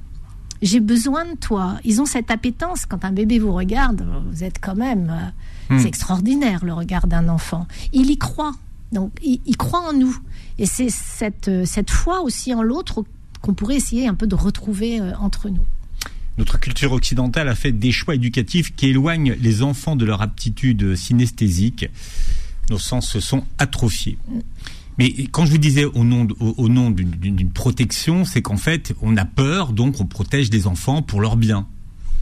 [0.62, 1.78] J'ai besoin de toi.
[1.84, 2.86] Ils ont cette appétence.
[2.86, 5.10] Quand un bébé vous regarde, vous êtes quand même...
[5.70, 5.78] Euh, hmm.
[5.78, 7.66] C'est extraordinaire, le regard d'un enfant.
[7.92, 8.54] Il y croit.
[8.92, 10.16] Donc, il, croit en nous.
[10.58, 13.04] Et c'est cette, euh, cette foi aussi en l'autre
[13.40, 15.64] qu'on pourrait essayer un peu de retrouver euh, entre nous.
[16.38, 20.96] Notre culture occidentale a fait des choix éducatifs qui éloignent les enfants de leur aptitude
[20.96, 21.86] synesthésique
[22.70, 24.18] nos sens se sont atrophiés.
[24.98, 29.16] Mais quand je vous disais au nom, au, nom d'une protection, c'est qu'en fait, on
[29.16, 31.66] a peur, donc on protège des enfants pour leur bien.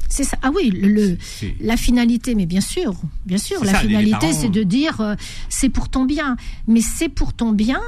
[0.09, 0.37] C'est ça.
[0.43, 1.17] Ah oui, le,
[1.61, 5.15] la finalité, mais bien sûr, bien sûr, la finalité, c'est de dire euh,
[5.49, 6.37] c'est pour ton bien.
[6.69, 7.81] Mais c'est pour ton bien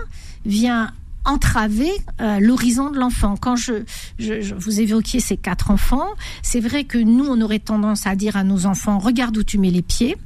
[0.47, 0.91] vient
[1.27, 1.91] entraver
[2.21, 3.37] euh, l'horizon de l'enfant.
[3.37, 3.85] Quand je,
[4.19, 6.09] je, vous évoquiez ces quatre enfants,
[6.43, 9.59] c'est vrai que nous, on aurait tendance à dire à nos enfants regarde où tu
[9.59, 10.17] mets les pieds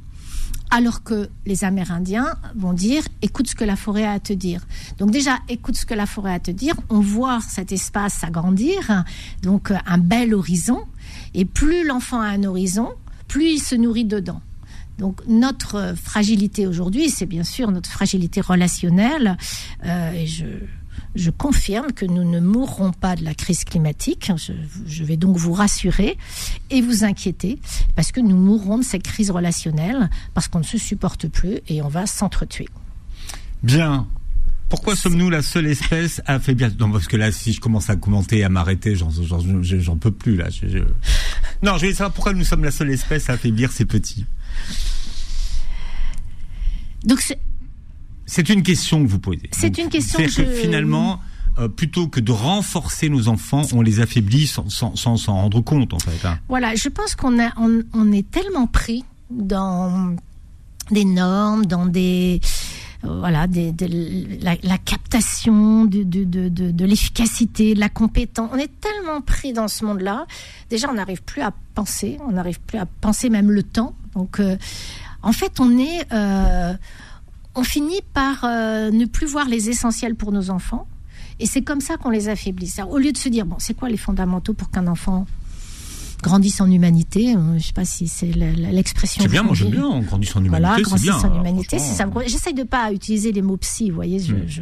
[0.69, 4.65] alors que les Amérindiens vont dire écoute ce que la forêt a à te dire.
[4.97, 8.13] Donc déjà, écoute ce que la forêt a à te dire, on voit cet espace
[8.13, 9.03] s'agrandir,
[9.41, 10.81] donc euh, un bel horizon,
[11.33, 12.89] et plus l'enfant a un horizon,
[13.27, 14.41] plus il se nourrit dedans.
[14.97, 19.37] Donc notre fragilité aujourd'hui, c'est bien sûr notre fragilité relationnelle,
[19.85, 20.45] euh, et je,
[21.15, 24.31] je confirme que nous ne mourrons pas de la crise climatique.
[24.85, 26.17] Je, vais donc vous rassurer
[26.69, 27.59] et vous inquiéter
[27.95, 31.81] parce que nous mourrons de cette crise relationnelle parce qu'on ne se supporte plus et
[31.81, 32.67] on va s'entretuer.
[33.63, 34.07] Bien.
[34.69, 37.95] Pourquoi sommes-nous la seule espèce à affaiblir Non, parce que là, si je commence à
[37.95, 40.49] commenter, à m'arrêter, j'en peux plus là.
[40.51, 40.77] Je, je...
[41.63, 44.25] Non, je vais savoir pourquoi nous sommes la seule espèce à affaiblir ces petits.
[47.03, 47.19] Donc
[48.29, 49.49] c'est une question que vous posez.
[49.51, 51.19] C'est une question que, que finalement
[51.57, 55.99] euh, plutôt que de renforcer nos enfants, on les affaiblit sans s'en rendre compte en
[55.99, 56.25] fait.
[56.25, 56.37] Hein.
[56.47, 57.37] Voilà, je pense qu'on
[57.93, 60.15] on, est tellement pris dans
[60.91, 62.39] des normes, dans des
[63.03, 63.73] euh, voilà, des,
[64.41, 68.49] la, captation de, de, de, de, l'efficacité, de la compétence.
[68.53, 70.27] On est tellement pris dans ce monde-là.
[70.69, 73.95] Déjà, on n'arrive plus à penser, on n'arrive plus à penser même le temps.
[74.15, 74.55] Donc, euh,
[75.23, 76.05] en fait, on est,
[77.55, 80.87] on finit par ne plus voir les essentiels pour nos enfants.
[81.39, 82.73] Et c'est comme ça qu'on les affaiblit.
[82.89, 85.25] Au lieu de se dire, bon, c'est quoi les fondamentaux pour qu'un enfant
[86.21, 87.35] grandissent en humanité.
[87.35, 89.21] Euh, je sais pas si c'est l'expression.
[89.21, 90.67] C'est bien, moi j'aime bien, on grandit en humanité.
[90.67, 91.79] Voilà, grandit en humanité.
[91.79, 92.09] C'est ça.
[92.27, 94.43] J'essaye de pas utiliser les mots psy, vous voyez, je, hmm.
[94.47, 94.61] je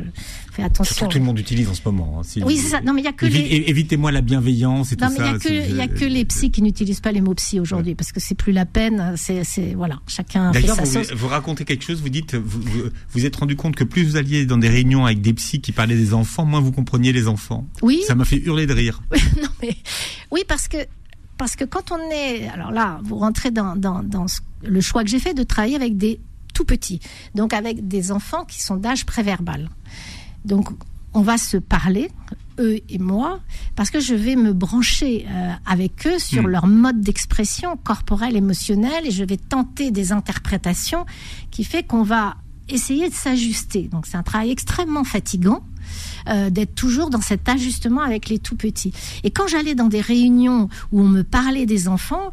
[0.51, 0.95] fais attention.
[0.95, 2.21] Surtout tout le monde utilise en ce moment.
[2.21, 2.81] Hein, oui, c'est ça.
[2.81, 3.63] Non, mais il y a que les...
[3.67, 5.09] Évitez-moi la bienveillance et tout ça.
[5.09, 7.59] Non, mais il y a que, que les psys qui n'utilisent pas les mots psy
[7.59, 9.15] aujourd'hui, parce que c'est plus la peine.
[9.15, 9.43] C'est,
[9.75, 13.35] voilà, chacun fait sa vous, vous racontez quelque chose, vous dites, vous, vous, vous êtes
[13.35, 16.13] rendu compte que plus vous alliez dans des réunions avec des psys qui parlaient des
[16.13, 17.67] enfants, moins vous compreniez les enfants.
[17.81, 18.01] Oui.
[18.07, 19.01] Ça m'a fait hurler de rire.
[19.41, 19.75] non, mais,
[20.31, 20.77] oui, parce que
[21.37, 24.25] parce que quand on est, alors là, vous rentrez dans, dans, dans
[24.63, 26.19] le choix que j'ai fait de travailler avec des
[26.53, 26.99] tout petits,
[27.35, 29.69] donc avec des enfants qui sont d'âge préverbal.
[30.45, 30.69] Donc
[31.13, 32.09] on va se parler,
[32.59, 33.39] eux et moi,
[33.75, 36.47] parce que je vais me brancher euh, avec eux sur hmm.
[36.47, 41.05] leur mode d'expression corporelle, émotionnelle, et je vais tenter des interprétations
[41.51, 42.37] qui fait qu'on va
[42.69, 43.83] essayer de s'ajuster.
[43.83, 45.63] Donc c'est un travail extrêmement fatigant
[46.27, 48.93] euh, d'être toujours dans cet ajustement avec les tout petits.
[49.23, 52.31] Et quand j'allais dans des réunions où on me parlait des enfants,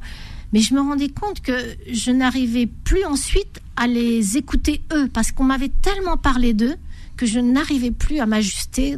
[0.52, 1.52] mais je me rendais compte que
[1.90, 6.76] je n'arrivais plus ensuite à les écouter eux, parce qu'on m'avait tellement parlé d'eux
[7.16, 8.96] que je n'arrivais plus à m'ajuster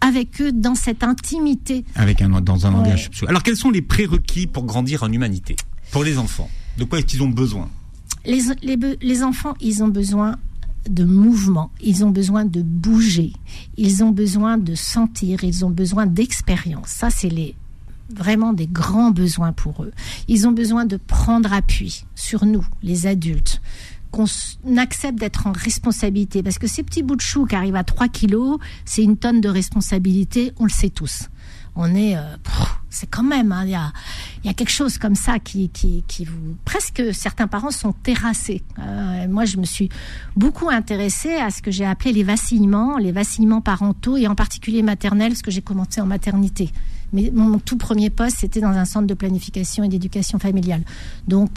[0.00, 1.84] avec eux dans cette intimité.
[1.94, 3.10] Avec un, dans un langage.
[3.26, 5.56] Alors quels sont les prérequis pour grandir en humanité?
[5.90, 7.68] Pour les enfants De quoi est-ce qu'ils ont besoin?
[8.24, 10.36] Les, les, les enfants, ils ont besoin
[10.88, 13.32] de mouvement, ils ont besoin de bouger,
[13.76, 16.88] ils ont besoin de sentir, ils ont besoin d'expérience.
[16.88, 17.54] Ça, c'est les
[18.10, 19.92] vraiment des grands besoins pour eux.
[20.28, 23.60] Ils ont besoin de prendre appui sur nous, les adultes,
[24.10, 24.24] qu'on
[24.78, 26.42] accepte d'être en responsabilité.
[26.42, 29.40] Parce que ces petits bouts de chou qui arrivent à 3 kilos, c'est une tonne
[29.42, 31.28] de responsabilité, on le sait tous
[31.78, 32.20] on est, euh,
[32.90, 33.92] c'est quand même, hein, il y, a,
[34.44, 38.64] y, a, quelque chose comme ça qui, qui, qui vous, presque certains parents sont terrassés.
[38.80, 39.88] Euh, moi, je me suis
[40.36, 44.82] beaucoup intéressée à ce que j'ai appelé les vacillements, les vacillements parentaux et en particulier
[44.82, 46.70] maternels, ce que j'ai commencé en maternité.
[47.12, 50.82] Mais mon tout premier poste, c'était dans un centre de planification et d'éducation familiale.
[51.28, 51.50] Donc,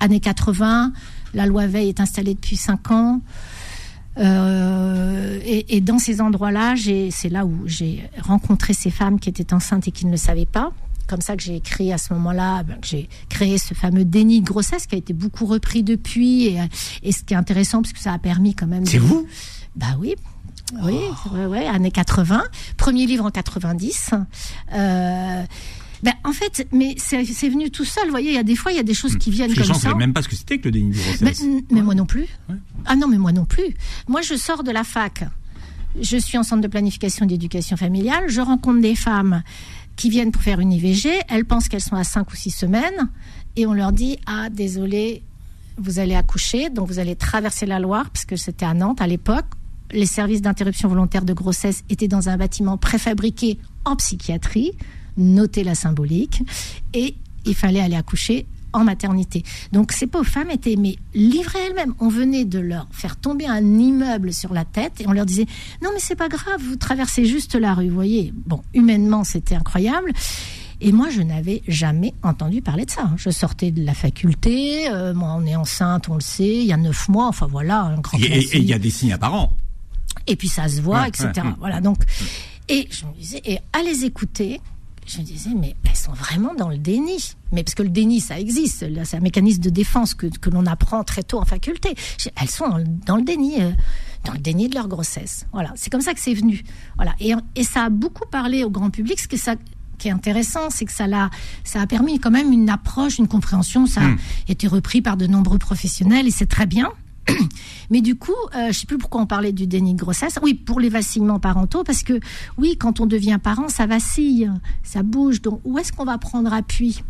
[0.00, 0.92] années 80,
[1.34, 3.20] la loi Veil est installée depuis 5 ans.
[4.18, 6.74] Euh, et, dans ces endroits-là,
[7.10, 10.46] c'est là où j'ai rencontré ces femmes qui étaient enceintes et qui ne le savaient
[10.46, 10.72] pas.
[11.06, 14.46] Comme ça que j'ai écrit à ce moment-là, ben, j'ai créé ce fameux déni de
[14.46, 16.56] grossesse qui a été beaucoup repris depuis.
[17.02, 18.84] Et, ce qui est intéressant, parce que ça a permis quand même.
[18.84, 19.26] C'est vous?
[19.74, 20.16] Bah oui.
[20.82, 20.98] Oui,
[21.32, 22.42] ouais, ouais, années 80.
[22.76, 24.10] Premier livre en 90.
[24.74, 25.44] Euh,
[26.02, 28.04] ben, en fait, mais c'est venu tout seul.
[28.04, 29.64] Vous voyez, il y a des fois, il y a des choses qui viennent comme
[29.64, 29.88] ça.
[29.88, 31.44] Je ne même pas ce que c'était que le déni de grossesse.
[31.70, 32.26] Mais, moi non plus.
[32.86, 33.74] Ah non, mais moi non plus.
[34.06, 35.24] Moi, je sors de la fac.
[36.00, 38.24] Je suis en centre de planification d'éducation familiale.
[38.28, 39.42] Je rencontre des femmes
[39.96, 41.10] qui viennent pour faire une IVG.
[41.28, 43.10] Elles pensent qu'elles sont à 5 ou 6 semaines.
[43.56, 45.22] Et on leur dit, ah, désolé,
[45.76, 46.70] vous allez accoucher.
[46.70, 49.46] Donc, vous allez traverser la Loire, parce que c'était à Nantes à l'époque.
[49.90, 54.72] Les services d'interruption volontaire de grossesse étaient dans un bâtiment préfabriqué en psychiatrie
[55.18, 56.42] noter la symbolique,
[56.94, 59.42] et il fallait aller accoucher en maternité.
[59.72, 61.94] Donc ces pauvres femmes étaient mais livrées elles-mêmes.
[62.00, 65.46] On venait de leur faire tomber un immeuble sur la tête et on leur disait
[65.82, 67.88] non mais c'est pas grave, vous traversez juste la rue.
[67.88, 70.12] Vous voyez, bon humainement c'était incroyable.
[70.80, 73.10] Et moi, je n'avais jamais entendu parler de ça.
[73.16, 76.72] Je sortais de la faculté, euh, moi, on est enceinte, on le sait, il y
[76.72, 78.16] a neuf mois, enfin voilà, un grand.
[78.18, 79.56] Et il y a des signes apparents.
[80.28, 81.32] Et puis ça se voit, etc.
[81.58, 81.98] Voilà, donc,
[82.68, 84.60] et je me disais, et à les écouter,
[85.08, 87.18] je me disais, mais elles sont vraiment dans le déni.
[87.52, 88.84] Mais parce que le déni, ça existe.
[89.04, 91.94] C'est un mécanisme de défense que, que l'on apprend très tôt en faculté.
[92.40, 92.68] Elles sont
[93.06, 93.70] dans le déni, euh,
[94.24, 95.46] dans le déni de leur grossesse.
[95.52, 95.72] Voilà.
[95.76, 96.62] C'est comme ça que c'est venu.
[96.96, 97.14] Voilà.
[97.20, 99.18] Et, et, ça a beaucoup parlé au grand public.
[99.18, 99.54] Ce que ça,
[99.98, 101.30] qui est intéressant, c'est que ça a,
[101.64, 103.86] ça a permis quand même une approche, une compréhension.
[103.86, 104.18] Ça a hmm.
[104.48, 106.92] été repris par de nombreux professionnels et c'est très bien.
[107.90, 110.38] Mais du coup, euh, je ne sais plus pourquoi on parlait du déni de grossesse.
[110.42, 112.20] Oui, pour les vacillements parentaux, parce que
[112.56, 114.50] oui, quand on devient parent, ça vacille,
[114.82, 115.42] ça bouge.
[115.42, 117.02] Donc, où est-ce qu'on va prendre appui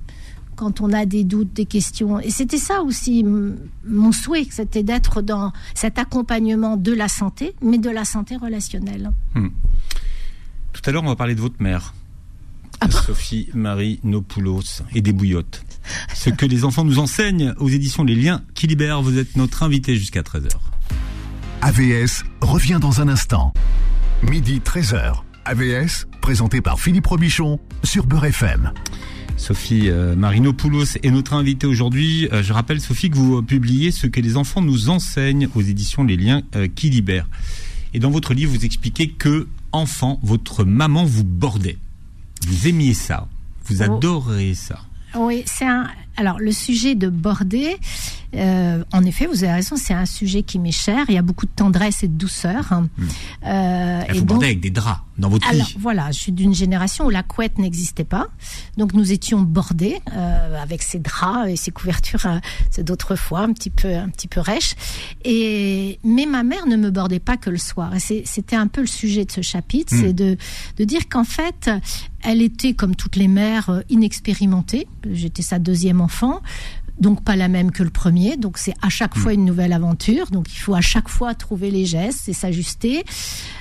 [0.57, 2.21] quand on a des doutes, des questions?
[2.21, 7.79] Et c'était ça aussi mon souhait, c'était d'être dans cet accompagnement de la santé, mais
[7.79, 9.11] de la santé relationnelle.
[9.35, 9.49] Hmm.
[10.73, 11.95] Tout à l'heure, on va parler de votre mère.
[12.81, 15.65] Ah Sophie Marie Nopoulos et des bouillottes.
[16.15, 19.03] Ce que les enfants nous enseignent aux éditions Les Liens qui libèrent.
[19.03, 20.49] Vous êtes notre invité jusqu'à 13h.
[21.63, 23.53] AVS revient dans un instant.
[24.23, 25.23] Midi 13h.
[25.45, 28.73] AVS, présenté par Philippe Robichon sur Beurre FM.
[29.39, 32.29] Sophie euh, Marinopoulos est notre invitée aujourd'hui.
[32.33, 36.05] Euh, je rappelle, Sophie, que vous publiez ce que les enfants nous enseignent aux éditions
[36.05, 37.29] Les Liens euh, qui libèrent.
[37.95, 41.79] Et dans votre livre, vous expliquez que, enfant, votre maman vous bordait.
[42.47, 43.29] Vous aimiez ça.
[43.65, 44.81] Vous adorez ça.
[45.15, 45.89] Oui, c'est un.
[46.17, 47.77] Alors, le sujet de border,
[48.35, 51.07] euh, en effet, vous avez raison, c'est un sujet qui m'est cher.
[51.09, 52.73] Il y a beaucoup de tendresse et de douceur.
[52.73, 52.89] Hmm.
[53.47, 57.11] Euh, et donc, avec des draps dans votre alors, Voilà, je suis d'une génération où
[57.11, 58.29] la couette n'existait pas.
[58.77, 62.27] Donc, nous étions bordés euh, avec ces draps et ces couvertures
[62.79, 64.75] d'autrefois, un petit peu, un petit peu rêches.
[65.25, 67.95] Et mais ma mère ne me bordait pas que le soir.
[67.95, 70.01] Et c'était un peu le sujet de ce chapitre, hmm.
[70.01, 70.37] c'est de,
[70.77, 71.71] de dire qu'en fait,
[72.23, 74.87] elle était comme toutes les mères inexpérimentée.
[75.11, 76.43] J'étais sa deuxième enfant
[77.01, 78.37] donc pas la même que le premier.
[78.37, 80.27] Donc c'est à chaque fois une nouvelle aventure.
[80.31, 83.05] Donc il faut à chaque fois trouver les gestes et s'ajuster.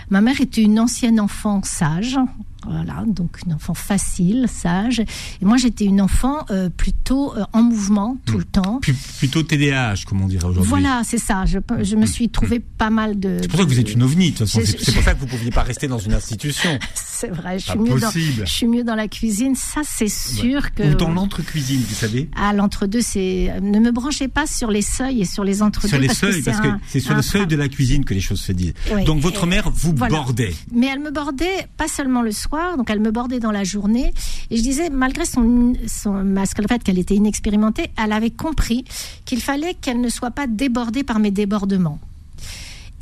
[0.09, 2.17] Ma mère était une ancienne enfant sage,
[2.65, 4.99] voilà, donc une enfant facile, sage.
[4.99, 8.37] Et moi, j'étais une enfant euh, plutôt euh, en mouvement tout hmm.
[8.37, 8.81] le temps.
[9.19, 10.69] plutôt TDAH, comme on dirait aujourd'hui.
[10.69, 11.45] Voilà, c'est ça.
[11.45, 13.37] Je, je me suis trouvé pas mal de.
[13.41, 14.31] C'est pour ça que vous êtes une ovni.
[14.31, 16.77] De toute façon, c'est pour ça que vous ne pouviez pas rester dans une institution.
[17.19, 17.59] c'est vrai.
[17.59, 18.11] Je suis mieux dans.
[18.11, 19.55] Je suis mieux dans la cuisine.
[19.55, 20.83] Ça, c'est sûr que.
[20.83, 22.29] Ou dans l'entre-cuisine, vous savez.
[22.35, 23.53] Ah, l'entre-deux, c'est.
[23.61, 25.87] Ne me branchez pas sur les seuils et sur les entre-deux.
[25.87, 28.41] Sur les seuils, parce que c'est sur le seuil de la cuisine que les choses
[28.41, 28.73] se disent.
[29.05, 30.53] Donc votre mère vous bordait.
[30.71, 34.13] Mais elle me bordait pas seulement le soir donc elle me bordait dans la journée.
[34.49, 38.85] Et je disais, malgré son, son masque, le fait qu'elle était inexpérimentée, elle avait compris
[39.25, 41.99] qu'il fallait qu'elle ne soit pas débordée par mes débordements.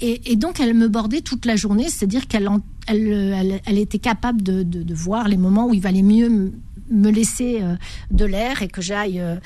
[0.01, 2.49] Et, donc elle me bordait toute la journée, c'est-à-dire qu'elle
[2.87, 6.53] elle, elle, était capable de, voir les moments où il valait mieux
[6.91, 7.75] me laisser euh,
[8.11, 9.37] de l'air et que j'aille euh,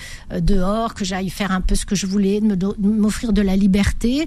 [0.42, 4.26] dehors, que j'aille faire un peu ce que je voulais, de m'offrir de la liberté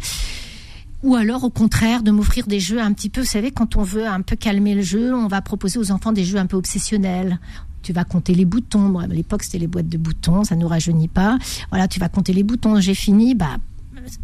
[1.02, 3.82] ou alors au contraire de m'offrir des jeux un petit peu, vous savez, quand on
[3.82, 6.56] veut un peu calmer le jeu, on va proposer aux enfants des jeux un peu
[6.56, 7.38] obsessionnels.
[7.82, 8.98] Tu vas compter les boutons.
[9.00, 11.38] à l'époque, c'était les boîtes de boutons, ça nous rajeunit pas.
[11.70, 12.80] Voilà, tu vas compter les boutons.
[12.80, 13.56] J'ai fini, bah,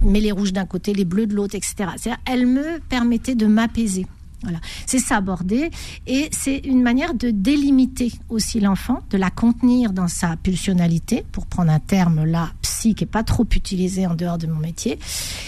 [0.01, 1.91] mets les rouges d'un côté, les bleus de l'autre, etc.
[2.25, 4.07] Elle me permettait de m'apaiser.
[4.43, 5.71] Voilà, c'est ça aborder
[6.07, 11.47] et c'est une manière de délimiter aussi l'enfant, de la contenir dans sa pulsionalité, pour
[11.47, 14.99] prendre un terme là psy qui est pas trop utilisé en dehors de mon métier.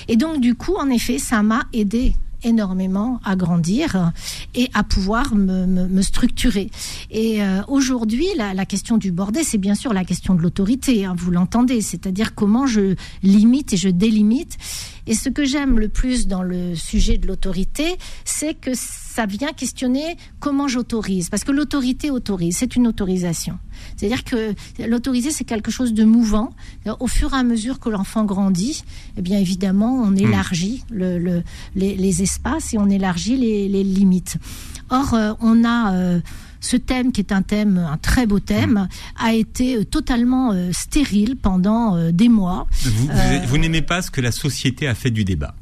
[0.08, 4.12] Et donc du coup, en effet, ça m'a aidé énormément à grandir
[4.54, 6.70] et à pouvoir me, structurer.
[7.10, 11.04] Et euh, aujourd'hui, la, la, question du bordé, c'est bien sûr la question de l'autorité,
[11.04, 14.56] hein, vous l'entendez, c'est-à-dire comment je limite et je délimite.
[15.10, 18.70] Et ce que j'aime le plus dans le sujet de l'autorité, c'est que
[19.20, 21.28] ça vient questionner comment j'autorise.
[21.28, 23.58] Parce que l'autorité autorise, c'est une autorisation.
[23.96, 26.54] C'est-à-dire que l'autoriser, c'est quelque chose de mouvant.
[27.00, 28.82] Au fur et à mesure que l'enfant grandit,
[29.18, 30.18] eh bien évidemment, on hmm.
[30.18, 31.42] élargit le,
[31.76, 34.38] les, espaces et on élargit les, limites.
[34.88, 35.92] Or, euh, on a...
[35.92, 36.20] Euh,
[36.62, 40.72] ce thème, qui est un thème, un très beau thème, a été euh, totalement euh,
[40.72, 42.66] stérile pendant euh, des mois.
[43.46, 45.54] Vous, n'aimez pas ce que la société a fait du débat?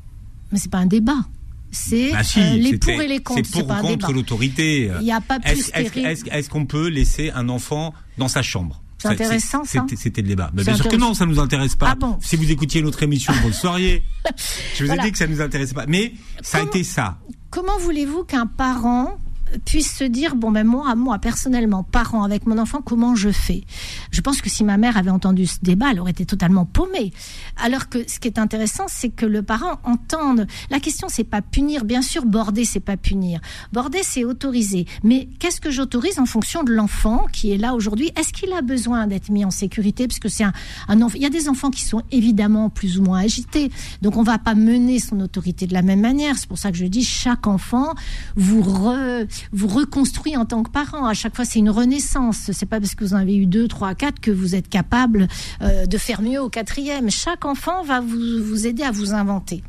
[0.50, 1.24] Mais c'est pas un débat.
[1.70, 2.20] C'est bah
[2.56, 3.42] les pour et les contre.
[3.44, 4.90] C'est pour ou contre l'autorité.
[5.00, 8.82] Il n'y a pas plus Est-ce qu'on peut laisser un enfant dans sa chambre?
[8.98, 9.86] C'est intéressant, ça.
[9.96, 10.50] C'était le débat.
[10.54, 11.94] Mais bien sûr que non, ça nous intéresse pas.
[12.00, 14.02] Ah si vous écoutiez notre émission, vous le sauriez.
[14.74, 15.86] Je vous ai dit que ça nous intéressait pas.
[15.86, 17.18] Mais ça a été ça.
[17.50, 19.18] Comment voulez-vous qu'un parent
[19.64, 23.64] puisse se dire bon ben moi moi personnellement parent avec mon enfant comment je fais?
[24.10, 27.12] Je pense que si ma mère avait entendu ce débat elle aurait été totalement paumée.
[27.56, 30.46] Alors que ce qui est intéressant c'est que le parent entende.
[30.70, 31.84] La question c'est pas punir.
[31.84, 33.40] Bien sûr border c'est pas punir.
[33.72, 34.86] Border c'est autoriser.
[35.04, 38.10] Mais qu'est-ce que j'autorise en fonction de l'enfant qui est là aujourd'hui?
[38.16, 40.08] Est-ce qu'il a besoin d'être mis en sécurité?
[40.08, 40.52] Parce que c'est un,
[40.88, 43.70] un enfant il y a des enfants qui sont évidemment plus ou moins agités.
[44.02, 46.36] Donc on va pas mener son autorité de la même manière.
[46.36, 47.94] C'est pour ça que je dis chaque enfant
[48.36, 51.06] vous re, vous reconstruit en tant que parent.
[51.06, 52.50] À chaque fois, c'est une renaissance.
[52.52, 55.28] C'est pas parce que vous en avez eu deux, trois, quatre que vous êtes capable
[55.62, 57.10] euh, de faire mieux au quatrième.
[57.10, 59.62] Chaque enfant va vous, aider à vous inventer.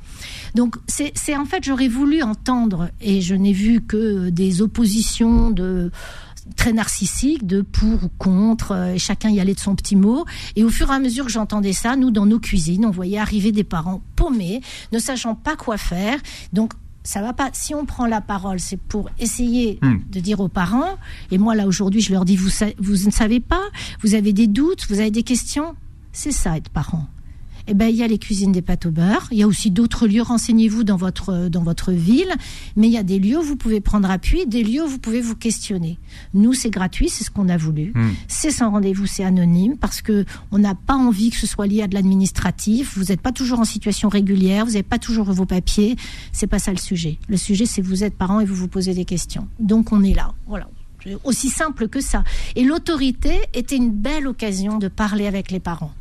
[0.56, 5.92] Donc, c'est en fait, j'aurais voulu entendre, et je n'ai vu que des oppositions de
[6.56, 10.26] très narcissiques de pour ou contre, euh, et chacun y allait de son petit mot.
[10.56, 13.20] Et au fur et à mesure que j'entendais ça, nous, dans nos cuisines, on voyait
[13.20, 16.20] arriver des parents paumés, ne sachant pas quoi faire.
[16.54, 16.74] Donc,
[17.10, 17.50] ça va pas.
[17.54, 19.98] Si on prend la parole, c'est pour essayer hmm.
[20.12, 21.00] de dire aux parents.
[21.32, 23.64] Et moi, là, aujourd'hui, je leur dis, vous, vous ne savez pas,
[24.04, 25.76] vous avez des doutes, vous avez des questions.
[26.12, 27.08] C'est ça, être parent.
[27.70, 29.28] Eh ben, il y a les cuisines des pâtes au beurre.
[29.32, 30.24] Il y a aussi d'autres lieux.
[30.24, 32.34] Renseignez-vous dans votre, dans votre ville.
[32.76, 34.98] Mais il y a des lieux où vous pouvez prendre appui, des lieux où vous
[34.98, 36.00] pouvez vous questionner.
[36.34, 37.92] Nous, c'est gratuit, c'est ce qu'on a voulu.
[37.94, 38.10] Hmm.
[38.28, 41.84] C'est sans rendez-vous, c'est anonyme parce que on n'a pas envie que ce soit lié
[41.84, 42.98] à de l'administratif.
[42.98, 45.96] Vous n'êtes pas toujours en situation régulière, vous n'avez pas toujours vos papiers.
[46.32, 47.20] C'est pas ça le sujet.
[47.28, 49.48] Le sujet, c'est vous êtes parent et vous vous posez des questions.
[49.60, 50.34] Donc, on est là.
[50.48, 50.68] Voilà
[51.24, 52.24] aussi simple que ça.
[52.56, 55.94] Et l'autorité était une belle occasion de parler avec les parents.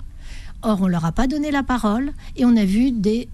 [0.63, 3.29] Or, on leur a pas donné la parole et on a vu des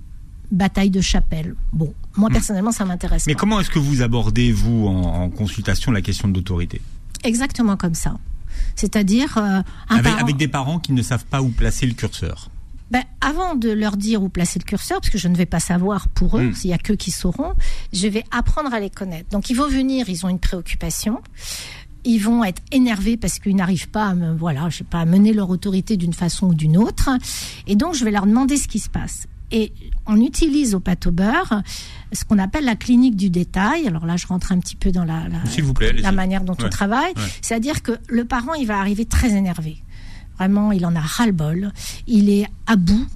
[0.50, 1.54] batailles de chapelle.
[1.72, 2.32] Bon, moi hmm.
[2.32, 3.26] personnellement, ça m'intéresse.
[3.26, 6.80] Mais comment est-ce que vous abordez, vous, en, consultation, la question de l'autorité?
[7.22, 8.14] Exactement comme ça.
[8.76, 9.38] C'est-à-dire...
[9.38, 12.50] Euh, avec, des parents qui ne savent pas où placer le curseur.
[12.90, 15.58] Ben, avant de leur dire où placer le curseur, parce que je ne vais pas
[15.58, 16.54] savoir pour eux, hmm.
[16.54, 17.54] s'il y a qu'eux qui sauront,
[17.92, 19.30] je vais apprendre à les connaître.
[19.30, 21.22] Donc ils vont venir, ils ont une préoccupation
[22.04, 25.04] ils vont être énervés parce qu'ils n'arrivent pas à, me, voilà, je sais pas, à
[25.04, 27.10] mener leur autorité d'une façon ou d'une autre.
[27.66, 29.26] Et donc, je vais leur demander ce qui se passe.
[29.50, 29.72] Et
[30.06, 31.62] on utilise au pâte au beurre
[32.12, 33.86] ce qu'on appelle la clinique du détail.
[33.86, 35.24] Alors là, je rentre un petit peu dans la,
[35.98, 37.12] la, manière dont on travaille.
[37.40, 39.82] C'est-à-dire que le parent, il va arriver très énervé.
[40.38, 41.72] Vraiment, il en a ras-le-bol.
[42.06, 43.06] Il est à bout.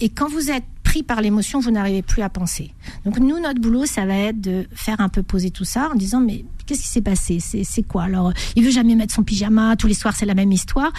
[0.00, 2.72] Et quand vous êtes pris par l'émotion, vous n'arrivez plus à penser.
[3.04, 5.94] Donc nous, notre boulot, ça va être de faire un peu poser tout ça en
[5.94, 7.40] disant mais qu'est-ce qui s'est passé?
[7.40, 8.04] C'est quoi?
[8.04, 9.76] Alors, il veut jamais mettre son pyjama.
[9.76, 10.90] Tous les soirs, c'est la même histoire.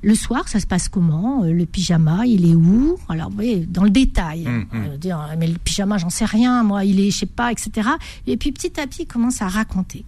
[0.00, 1.42] Le soir, ça se passe comment?
[1.42, 2.96] Euh, Le pyjama, il est où?
[3.08, 4.46] Alors, vous voyez, dans le détail.
[4.46, 4.84] Hum, hum.
[4.84, 6.62] Euh, dire, mais le pyjama, j'en sais rien.
[6.62, 7.88] Moi, il est, je sais pas, etc.
[8.28, 10.04] Et puis petit à petit, il commence à raconter.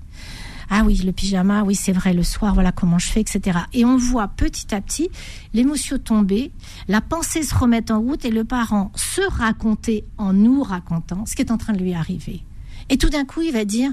[0.76, 3.60] Ah oui, le pyjama, oui, c'est vrai, le soir, voilà comment je fais, etc.
[3.74, 5.08] Et on voit petit à petit
[5.52, 6.50] l'émotion tomber,
[6.88, 11.36] la pensée se remettre en route et le parent se raconter en nous racontant ce
[11.36, 12.42] qui est en train de lui arriver.
[12.88, 13.92] Et tout d'un coup, il va dire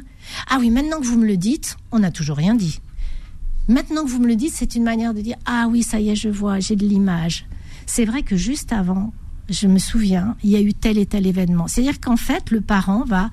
[0.49, 2.79] Ah oui, maintenant que vous me le dites, on n'a toujours rien dit.
[3.67, 6.09] Maintenant que vous me le dites, c'est une manière de dire Ah oui, ça y
[6.09, 7.45] est, je vois, j'ai de l'image.
[7.85, 9.13] C'est vrai que juste avant,
[9.51, 11.67] je me souviens, il y a eu tel et tel événement.
[11.67, 13.29] C'est-à-dire qu'en fait, le parent va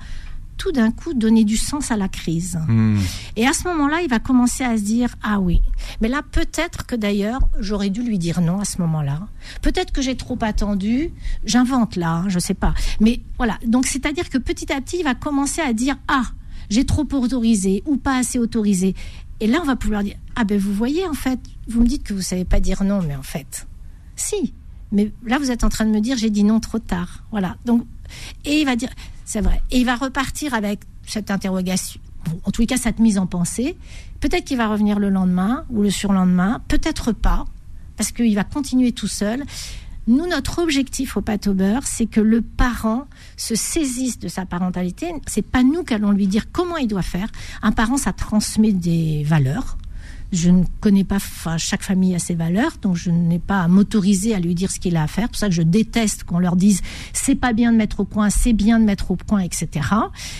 [0.59, 2.59] tout d'un coup donner du sens à la crise.
[2.67, 2.99] Hmm.
[3.35, 5.61] Et à ce moment-là, il va commencer à se dire ah oui.
[6.01, 9.21] Mais là, peut-être que d'ailleurs, j'aurais dû lui dire non à ce moment-là.
[9.61, 11.11] Peut-être que j'ai trop attendu.
[11.45, 12.73] J'invente là, hein, je sais pas.
[12.99, 13.57] Mais voilà.
[13.65, 16.25] Donc c'est-à-dire que petit à petit, il va commencer à dire ah
[16.69, 18.93] j'ai trop autorisé ou pas assez autorisé.
[19.39, 22.03] Et là, on va pouvoir dire ah ben vous voyez en fait, vous me dites
[22.03, 23.65] que vous savez pas dire non, mais en fait,
[24.17, 24.53] si.
[24.91, 27.23] Mais là, vous êtes en train de me dire j'ai dit non trop tard.
[27.31, 27.57] Voilà.
[27.65, 27.85] Donc
[28.45, 28.89] et il va dire
[29.25, 29.61] c'est vrai.
[29.71, 31.99] Et il va repartir avec cette interrogation,
[32.43, 33.77] en tous les cas cette mise en pensée.
[34.19, 37.45] Peut-être qu'il va revenir le lendemain ou le surlendemain, peut-être pas,
[37.95, 39.43] parce qu'il va continuer tout seul.
[40.07, 43.05] Nous, notre objectif au beurre, c'est que le parent
[43.37, 45.13] se saisisse de sa parentalité.
[45.27, 47.27] C'est pas nous qui allons lui dire comment il doit faire.
[47.61, 49.77] Un parent, ça transmet des valeurs.
[50.31, 53.67] Je ne connais pas, enfin, chaque famille a ses valeurs, donc je n'ai pas à
[53.67, 55.25] m'autoriser à lui dire ce qu'il a à faire.
[55.25, 56.81] C'est pour ça que je déteste qu'on leur dise
[57.13, 59.87] c'est pas bien de mettre au point, c'est bien de mettre au point, etc.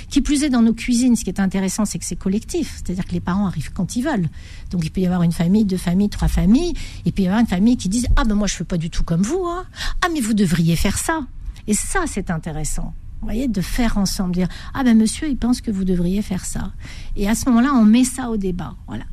[0.09, 3.05] Qui plus est dans nos cuisines, ce qui est intéressant, c'est que c'est collectif, c'est-à-dire
[3.05, 4.29] que les parents arrivent quand ils veulent.
[4.69, 6.73] Donc il peut y avoir une famille, deux familles, trois familles,
[7.05, 8.77] et puis il y avoir une famille qui dit ah ben moi je fais pas
[8.77, 9.65] du tout comme vous, hein.
[10.03, 11.21] ah mais vous devriez faire ça.
[11.67, 12.93] Et ça c'est intéressant.
[13.21, 16.45] Vous voyez, de faire ensemble, dire ah ben monsieur il pense que vous devriez faire
[16.45, 16.71] ça.
[17.15, 18.75] Et à ce moment-là, on met ça au débat.
[18.87, 19.03] Voilà.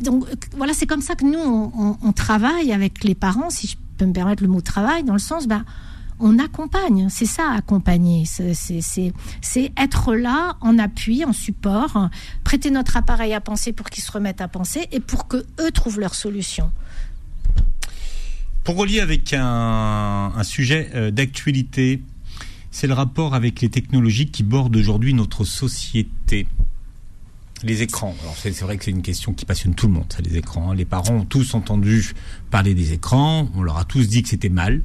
[0.00, 4.04] Donc voilà, c'est comme ça que nous, on, travaille avec les parents, si je peux
[4.04, 5.62] me permettre le mot travail, dans le sens, bah,
[6.18, 12.10] on accompagne, c'est ça accompagner, c'est être là en appui, en support,
[12.44, 15.70] prêter notre appareil à penser pour qu'ils se remettent à penser et pour que eux
[15.72, 16.70] trouvent leur solution.
[18.64, 22.02] Pour relier avec un, un sujet euh, d'actualité,
[22.70, 26.46] c'est le rapport avec les technologies qui bordent aujourd'hui notre société.
[27.62, 28.14] Les écrans.
[28.22, 30.72] Alors c'est vrai que c'est une question qui passionne tout le monde, ça, les écrans.
[30.72, 32.14] Les parents ont tous entendu
[32.50, 33.48] parler des écrans.
[33.54, 34.82] On leur a tous dit que c'était mal.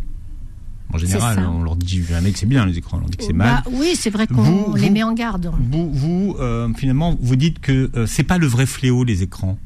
[0.94, 3.24] En général, on leur dit jamais que c'est bien les écrans, on leur dit que
[3.24, 3.64] c'est mal.
[3.66, 5.52] Bah oui, c'est vrai qu'on les met en garde.
[5.72, 9.58] Vous, vous euh, finalement, vous dites que euh, c'est pas le vrai fléau les écrans.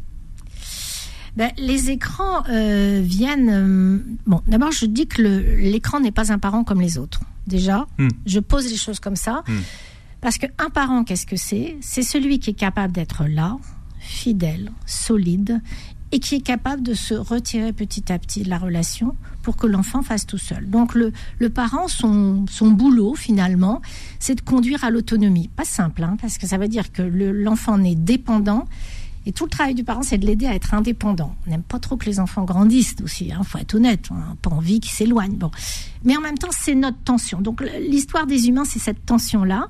[1.35, 4.01] Ben, les écrans euh, viennent.
[4.25, 7.21] bon, d'abord, je dis que l'écran n'est pas un parent comme les autres.
[7.47, 8.09] Déjà, hmm.
[8.25, 9.43] je pose les choses comme ça.
[9.47, 9.59] Hmm.
[10.21, 11.77] Parce qu'un parent, qu'est-ce que c'est?
[11.81, 13.57] C'est celui qui est capable d'être là,
[13.99, 15.61] fidèle, solide,
[16.11, 19.67] et qui est capable de se retirer petit à petit de la relation pour que
[19.67, 20.69] l'enfant fasse tout seul.
[20.69, 23.81] Donc le, le parent, son, son boulot finalement,
[24.19, 25.49] c'est de conduire à l'autonomie.
[25.55, 28.67] Pas simple, hein, parce que ça veut dire que l'enfant est dépendant.
[29.25, 31.35] Et tout le travail du parent, c'est de l'aider à être indépendant.
[31.45, 34.07] On n'aime pas trop que les enfants grandissent aussi, il hein, faut être honnête.
[34.09, 35.35] On n'a pas envie qu'ils s'éloignent.
[35.35, 35.51] Bon.
[36.03, 37.41] Mais en même temps, c'est notre tension.
[37.41, 39.67] Donc l'histoire des humains, c'est cette tension-là.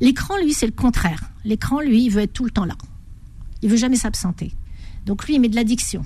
[0.00, 1.30] L'écran, lui, c'est le contraire.
[1.44, 2.76] L'écran, lui, il veut être tout le temps là.
[3.62, 4.52] Il veut jamais s'absenter.
[5.06, 6.04] Donc lui, il met de l'addiction.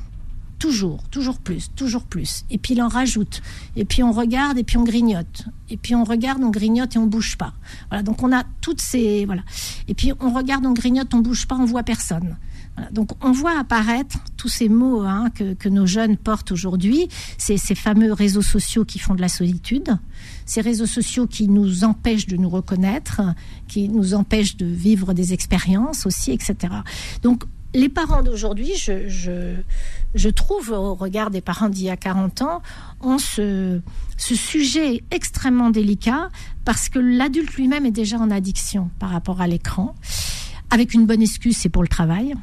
[0.61, 2.44] toujours, toujours plus, toujours plus.
[2.50, 3.42] Et puis il en rajoute.
[3.74, 5.46] Et puis on regarde et puis on grignote.
[5.70, 7.55] Et puis on regarde, on grignote et on bouge pas.
[7.88, 8.05] Voilà.
[8.05, 9.42] Donc on a toutes ces voilà.
[9.88, 12.37] Et puis on regarde, on grignote, on bouge pas, on voit personne.
[12.92, 18.12] Donc on voit apparaître tous ces mots hein, que, nos jeunes portent aujourd'hui, ces, fameux
[18.12, 19.98] réseaux sociaux qui font de la solitude,
[20.46, 23.21] ces réseaux sociaux qui nous empêchent de nous reconnaître,
[23.68, 26.56] qui nous empêchent de vivre des expériences aussi, etc.
[27.23, 29.06] Donc les parents d'aujourd'hui, je,
[30.14, 32.62] je, trouve, au regard des parents d'il y a 40 ans,
[33.00, 33.81] ont ce,
[34.16, 36.31] ce sujet extrêmement délicat
[36.64, 39.94] parce que l'adulte lui-même est déjà en addiction par rapport à l'écran.
[40.71, 42.35] Avec une bonne excuse, c'est pour le travail.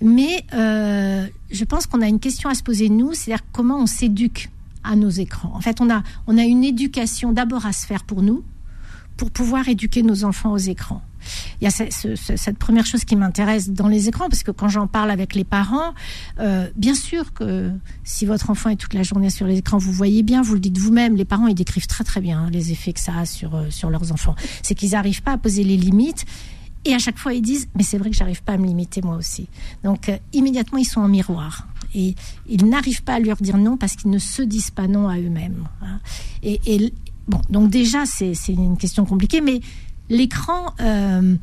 [0.00, 3.86] Mais euh, je pense qu'on a une question à se poser nous, c'est-à-dire comment on
[3.86, 4.50] s'éduque
[4.84, 5.52] à nos écrans.
[5.54, 8.44] En fait, on a, on a une éducation d'abord à se faire pour nous,
[9.16, 11.02] pour pouvoir éduquer nos enfants aux écrans.
[11.60, 14.86] Il y a cette première chose qui m'intéresse dans les écrans, parce que quand j'en
[14.86, 15.92] parle avec les parents,
[16.38, 17.70] euh, bien sûr que
[18.04, 20.60] si votre enfant est toute la journée sur les écrans, vous voyez bien, vous le
[20.60, 23.26] dites vous-même, les parents, ils décrivent très très bien hein, les effets que ça a
[23.26, 24.36] sur, euh, sur leurs enfants.
[24.62, 26.24] C'est qu'ils n'arrivent pas à poser les limites
[26.88, 29.02] et à chaque fois, ils disent, mais c'est vrai que j'arrive pas à me limiter
[29.02, 29.46] moi aussi.
[29.84, 31.68] Donc, euh, immédiatement, ils sont en miroir.
[31.94, 32.14] Et
[32.48, 35.18] ils n'arrivent pas à leur dire non parce qu'ils ne se disent pas non à
[35.18, 35.68] eux-mêmes.
[35.82, 36.00] Hein.
[36.42, 36.94] Et,
[37.26, 39.60] bon, donc déjà, c'est une question compliquée, mais
[40.08, 41.36] l'écran, euh,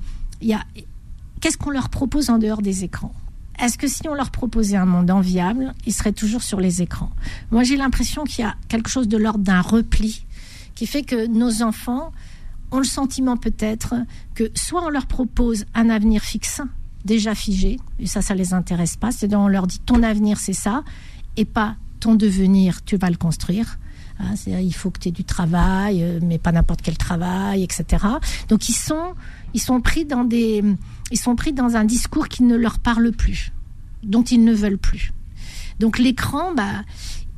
[1.41, 3.13] qu'est-ce qu'on leur propose en dehors des écrans?
[3.59, 7.11] Est-ce que si on leur proposait un monde enviable, ils seraient toujours sur les écrans?
[7.51, 10.25] Moi, j'ai l'impression qu'il y a quelque chose de l'ordre d'un repli
[10.73, 12.11] qui fait que nos enfants
[12.71, 13.95] ont le sentiment peut-être
[14.33, 16.61] que soit on leur propose un avenir fixe,
[17.03, 20.53] déjà figé, et ça, ça les intéresse pas, c'est-à-dire on leur dit ton avenir c'est
[20.53, 20.83] ça,
[21.37, 23.77] et pas ton devenir, tu vas le construire.
[24.19, 28.05] Hein, il faut que tu aies du travail, euh, mais pas n'importe quel travail, etc.
[28.47, 29.13] Donc ils sont,
[29.53, 30.63] ils sont pris dans des,
[31.11, 33.51] ils sont pris dans un discours qui ne leur parle plus,
[34.03, 35.11] dont ils ne veulent plus.
[35.79, 36.83] Donc l'écran, bah,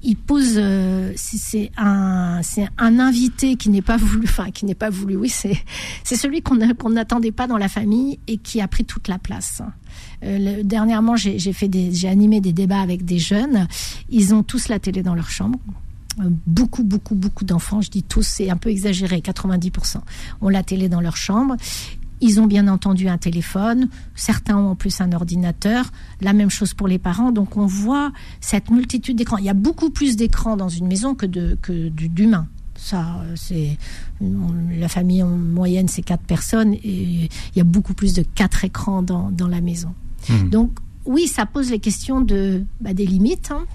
[0.08, 4.74] il pose, euh, c'est un, c'est un invité qui n'est pas voulu, enfin qui n'est
[4.74, 5.18] pas voulu.
[5.18, 5.62] Oui, c'est,
[6.06, 9.20] c'est celui qu'on qu'on n'attendait pas dans la famille et qui a pris toute la
[9.20, 9.62] place.
[10.24, 13.68] Euh, dernièrement, j'ai, j'ai fait des, j'ai animé des débats avec des jeunes.
[14.10, 15.60] Ils ont tous la télé dans leur chambre.
[16.22, 19.98] Euh, beaucoup, beaucoup, beaucoup d'enfants, je dis tous, c'est un peu exagéré, 90%,
[20.40, 21.58] ont la télé dans leur chambre.
[22.20, 25.92] Ils ont bien entendu un téléphone, certains ont en plus un ordinateur,
[26.22, 27.32] la même chose pour les parents.
[27.32, 28.12] Donc on voit
[28.42, 29.38] cette multitude d'écrans.
[29.38, 32.48] Il y a beaucoup plus d'écrans dans une maison que d'humains.
[32.76, 33.78] Ça, c'est
[34.22, 38.64] la famille en moyenne, c'est quatre personnes et il y a beaucoup plus de quatre
[38.64, 39.94] écrans dans, dans la maison.
[40.30, 40.50] Hmm.
[40.50, 40.72] Donc
[41.06, 43.52] oui, ça pose les questions de bah, des limites.
[43.52, 43.66] Hein.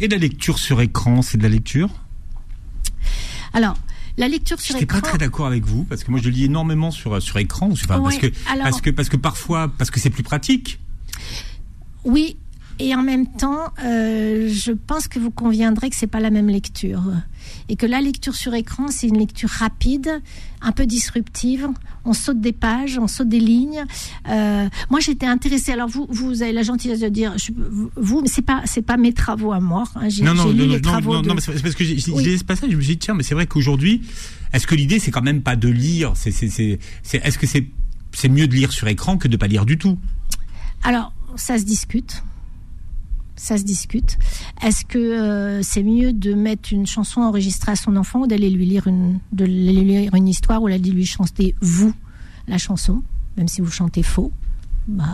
[0.00, 1.90] Et la lecture sur écran, c'est de la lecture?
[3.52, 3.76] Alors,
[4.20, 4.98] la lecture sur écran.
[4.98, 7.70] Je pas très d'accord avec vous parce que moi je lis énormément sur sur écran,
[7.88, 10.78] parce que parce que parce que parfois parce que c'est plus pratique.
[12.04, 12.36] Oui,
[12.80, 16.48] et en même temps, euh, je pense que vous conviendrez que c'est pas la même
[16.48, 17.02] lecture
[17.68, 20.22] et que la lecture sur écran, c'est une lecture rapide,
[20.62, 21.68] un peu disruptive.
[22.04, 23.84] On saute des pages, on saute des lignes.
[24.28, 25.72] Euh, moi, j'étais intéressée.
[25.72, 27.36] Alors vous, vous avez la gentillesse de dire
[27.96, 29.84] vous, mais c'est pas c'est pas mes travaux à moi.
[29.94, 30.08] Hein.
[30.08, 31.14] J'ai, non, non, lu non, les travaux.
[31.14, 32.38] Non, non, mais c'est parce que j'ai, oui.
[32.38, 34.02] ce passage, je me suis dit tiens, mais c'est vrai qu'aujourd'hui,
[34.52, 36.12] est-ce que l'idée c'est quand même pas de lire?
[36.14, 37.66] C'est c'est c'est, c'est est-ce que c'est
[38.12, 39.98] c'est mieux de lire sur écran que de pas lire du tout?
[40.82, 42.22] Alors ça se discute
[43.40, 44.18] ça se discute.
[44.62, 48.50] Est-ce que euh, c'est mieux de mettre une chanson enregistrée à son enfant ou d'aller
[48.50, 51.94] lui lire une, de lui lire une histoire ou d'aller lui chanter vous
[52.48, 53.02] la chanson,
[53.38, 54.30] même si vous chantez faux?
[54.88, 55.04] Bah,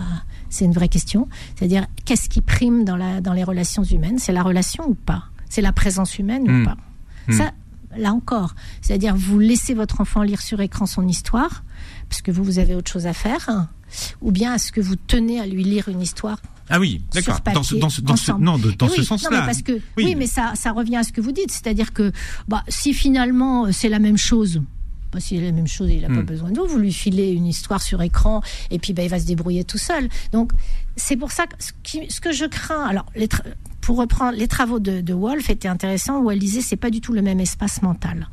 [0.51, 1.29] C'est une vraie question.
[1.55, 4.19] C'est-à-dire, qu'est-ce qui prime dans, la, dans les relations humaines?
[4.19, 5.27] C'est la relation ou pas?
[5.49, 6.65] C'est la présence humaine ou hmm.
[6.65, 6.77] pas?
[7.29, 7.33] Hmm.
[7.33, 7.53] Ça,
[7.97, 11.63] là encore, c'est-à-dire, vous laissez votre enfant lire sur écran son histoire,
[12.09, 13.69] parce que vous, vous avez autre chose à faire,
[14.21, 17.41] ou bien est-ce que vous tenez à lui lire une histoire ah oui, d'accord.
[17.55, 19.43] Dans ce, dans ce, dans ce, non, dans ce sens-là.
[19.43, 20.15] parce que, oui.
[20.17, 22.13] mais ça, ça revient à ce que vous dites, c'est-à-dire que,
[22.49, 24.63] bah, si finalement euh, c'est la même chose,
[25.13, 26.27] bah, s'il est la même chose, il n'a pas hmm.
[26.27, 26.67] besoin de vous.
[26.67, 29.79] Vous lui filez une histoire sur écran et puis bah, il va se débrouiller tout
[29.79, 30.09] seul.
[30.33, 30.53] Donc
[30.97, 32.85] c'est pour ça que ce, que je crains.
[32.85, 33.07] Alors
[33.81, 37.01] pour reprendre les travaux de, de Wolf étaient intéressants où elle disait c'est pas du
[37.01, 38.29] tout le même espace mental.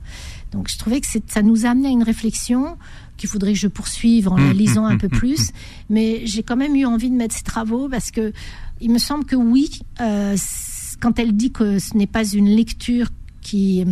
[0.52, 2.78] Donc je trouvais que ça nous a amené à une réflexion
[3.18, 5.52] qu'il faudrait que je poursuive en la mmh, lisant un mmh, peu plus.
[5.90, 8.34] Mais j'ai quand même eu envie de mettre ces travaux parce que
[8.82, 10.36] il me semble que oui, euh,
[11.00, 13.08] quand elle dit que ce n'est pas une lecture
[13.42, 13.86] qui,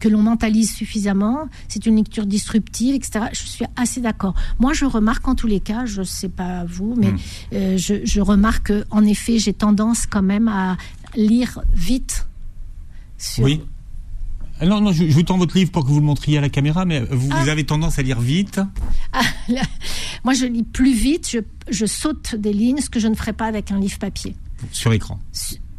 [0.00, 3.26] que l'on mentalise suffisamment, c'est une lecture disruptive, etc.
[3.32, 4.34] Je suis assez d'accord.
[4.58, 7.12] Moi, je remarque en tous les cas, je ne sais pas vous, mais
[7.54, 10.76] euh, je, je, remarque en effet, j'ai tendance quand même à
[11.16, 12.26] lire vite.
[13.16, 13.62] Sur, oui.
[14.64, 16.84] Non, non, je, vous tends votre livre pour que vous le montriez à la caméra,
[16.84, 17.50] mais vous, ah.
[17.50, 18.60] avez tendance à lire vite.
[19.12, 19.20] Ah,
[20.24, 21.36] moi, je lis plus vite,
[21.70, 24.34] je, saute des lignes, ce que je ne ferais pas avec un livre papier.
[24.72, 25.20] Sur écran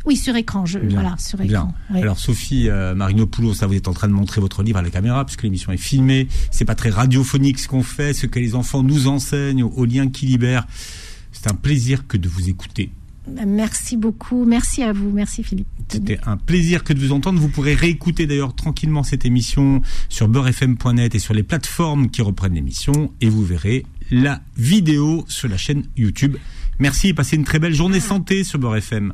[0.05, 0.65] Oui, sur écran.
[0.65, 1.73] Je, voilà, sur écran.
[1.93, 4.89] Alors Sophie euh, Marinopoulos, ça vous êtes en train de montrer votre livre à la
[4.89, 6.27] caméra puisque l'émission est filmée.
[6.51, 10.09] C'est pas très radiophonique ce qu'on fait, ce que les enfants nous enseignent au, lien
[10.09, 10.65] qui libère.
[11.31, 12.91] C'est un plaisir que de vous écouter.
[13.45, 14.45] Merci beaucoup.
[14.45, 15.11] Merci à vous.
[15.11, 15.67] Merci Philippe.
[15.87, 17.39] C'était un plaisir que de vous entendre.
[17.39, 22.53] Vous pourrez réécouter d'ailleurs tranquillement cette émission sur beurrefm.net et sur les plateformes qui reprennent
[22.53, 26.37] l'émission et vous verrez la vidéo sur la chaîne YouTube.
[26.79, 29.13] Merci et passez une très belle journée santé sur Beurre FM.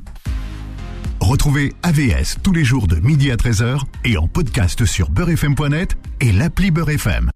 [1.19, 6.31] Retrouvez AVS tous les jours de midi à 13h et en podcast sur beurrefm.net et
[6.31, 7.31] l'appli Beurre FM.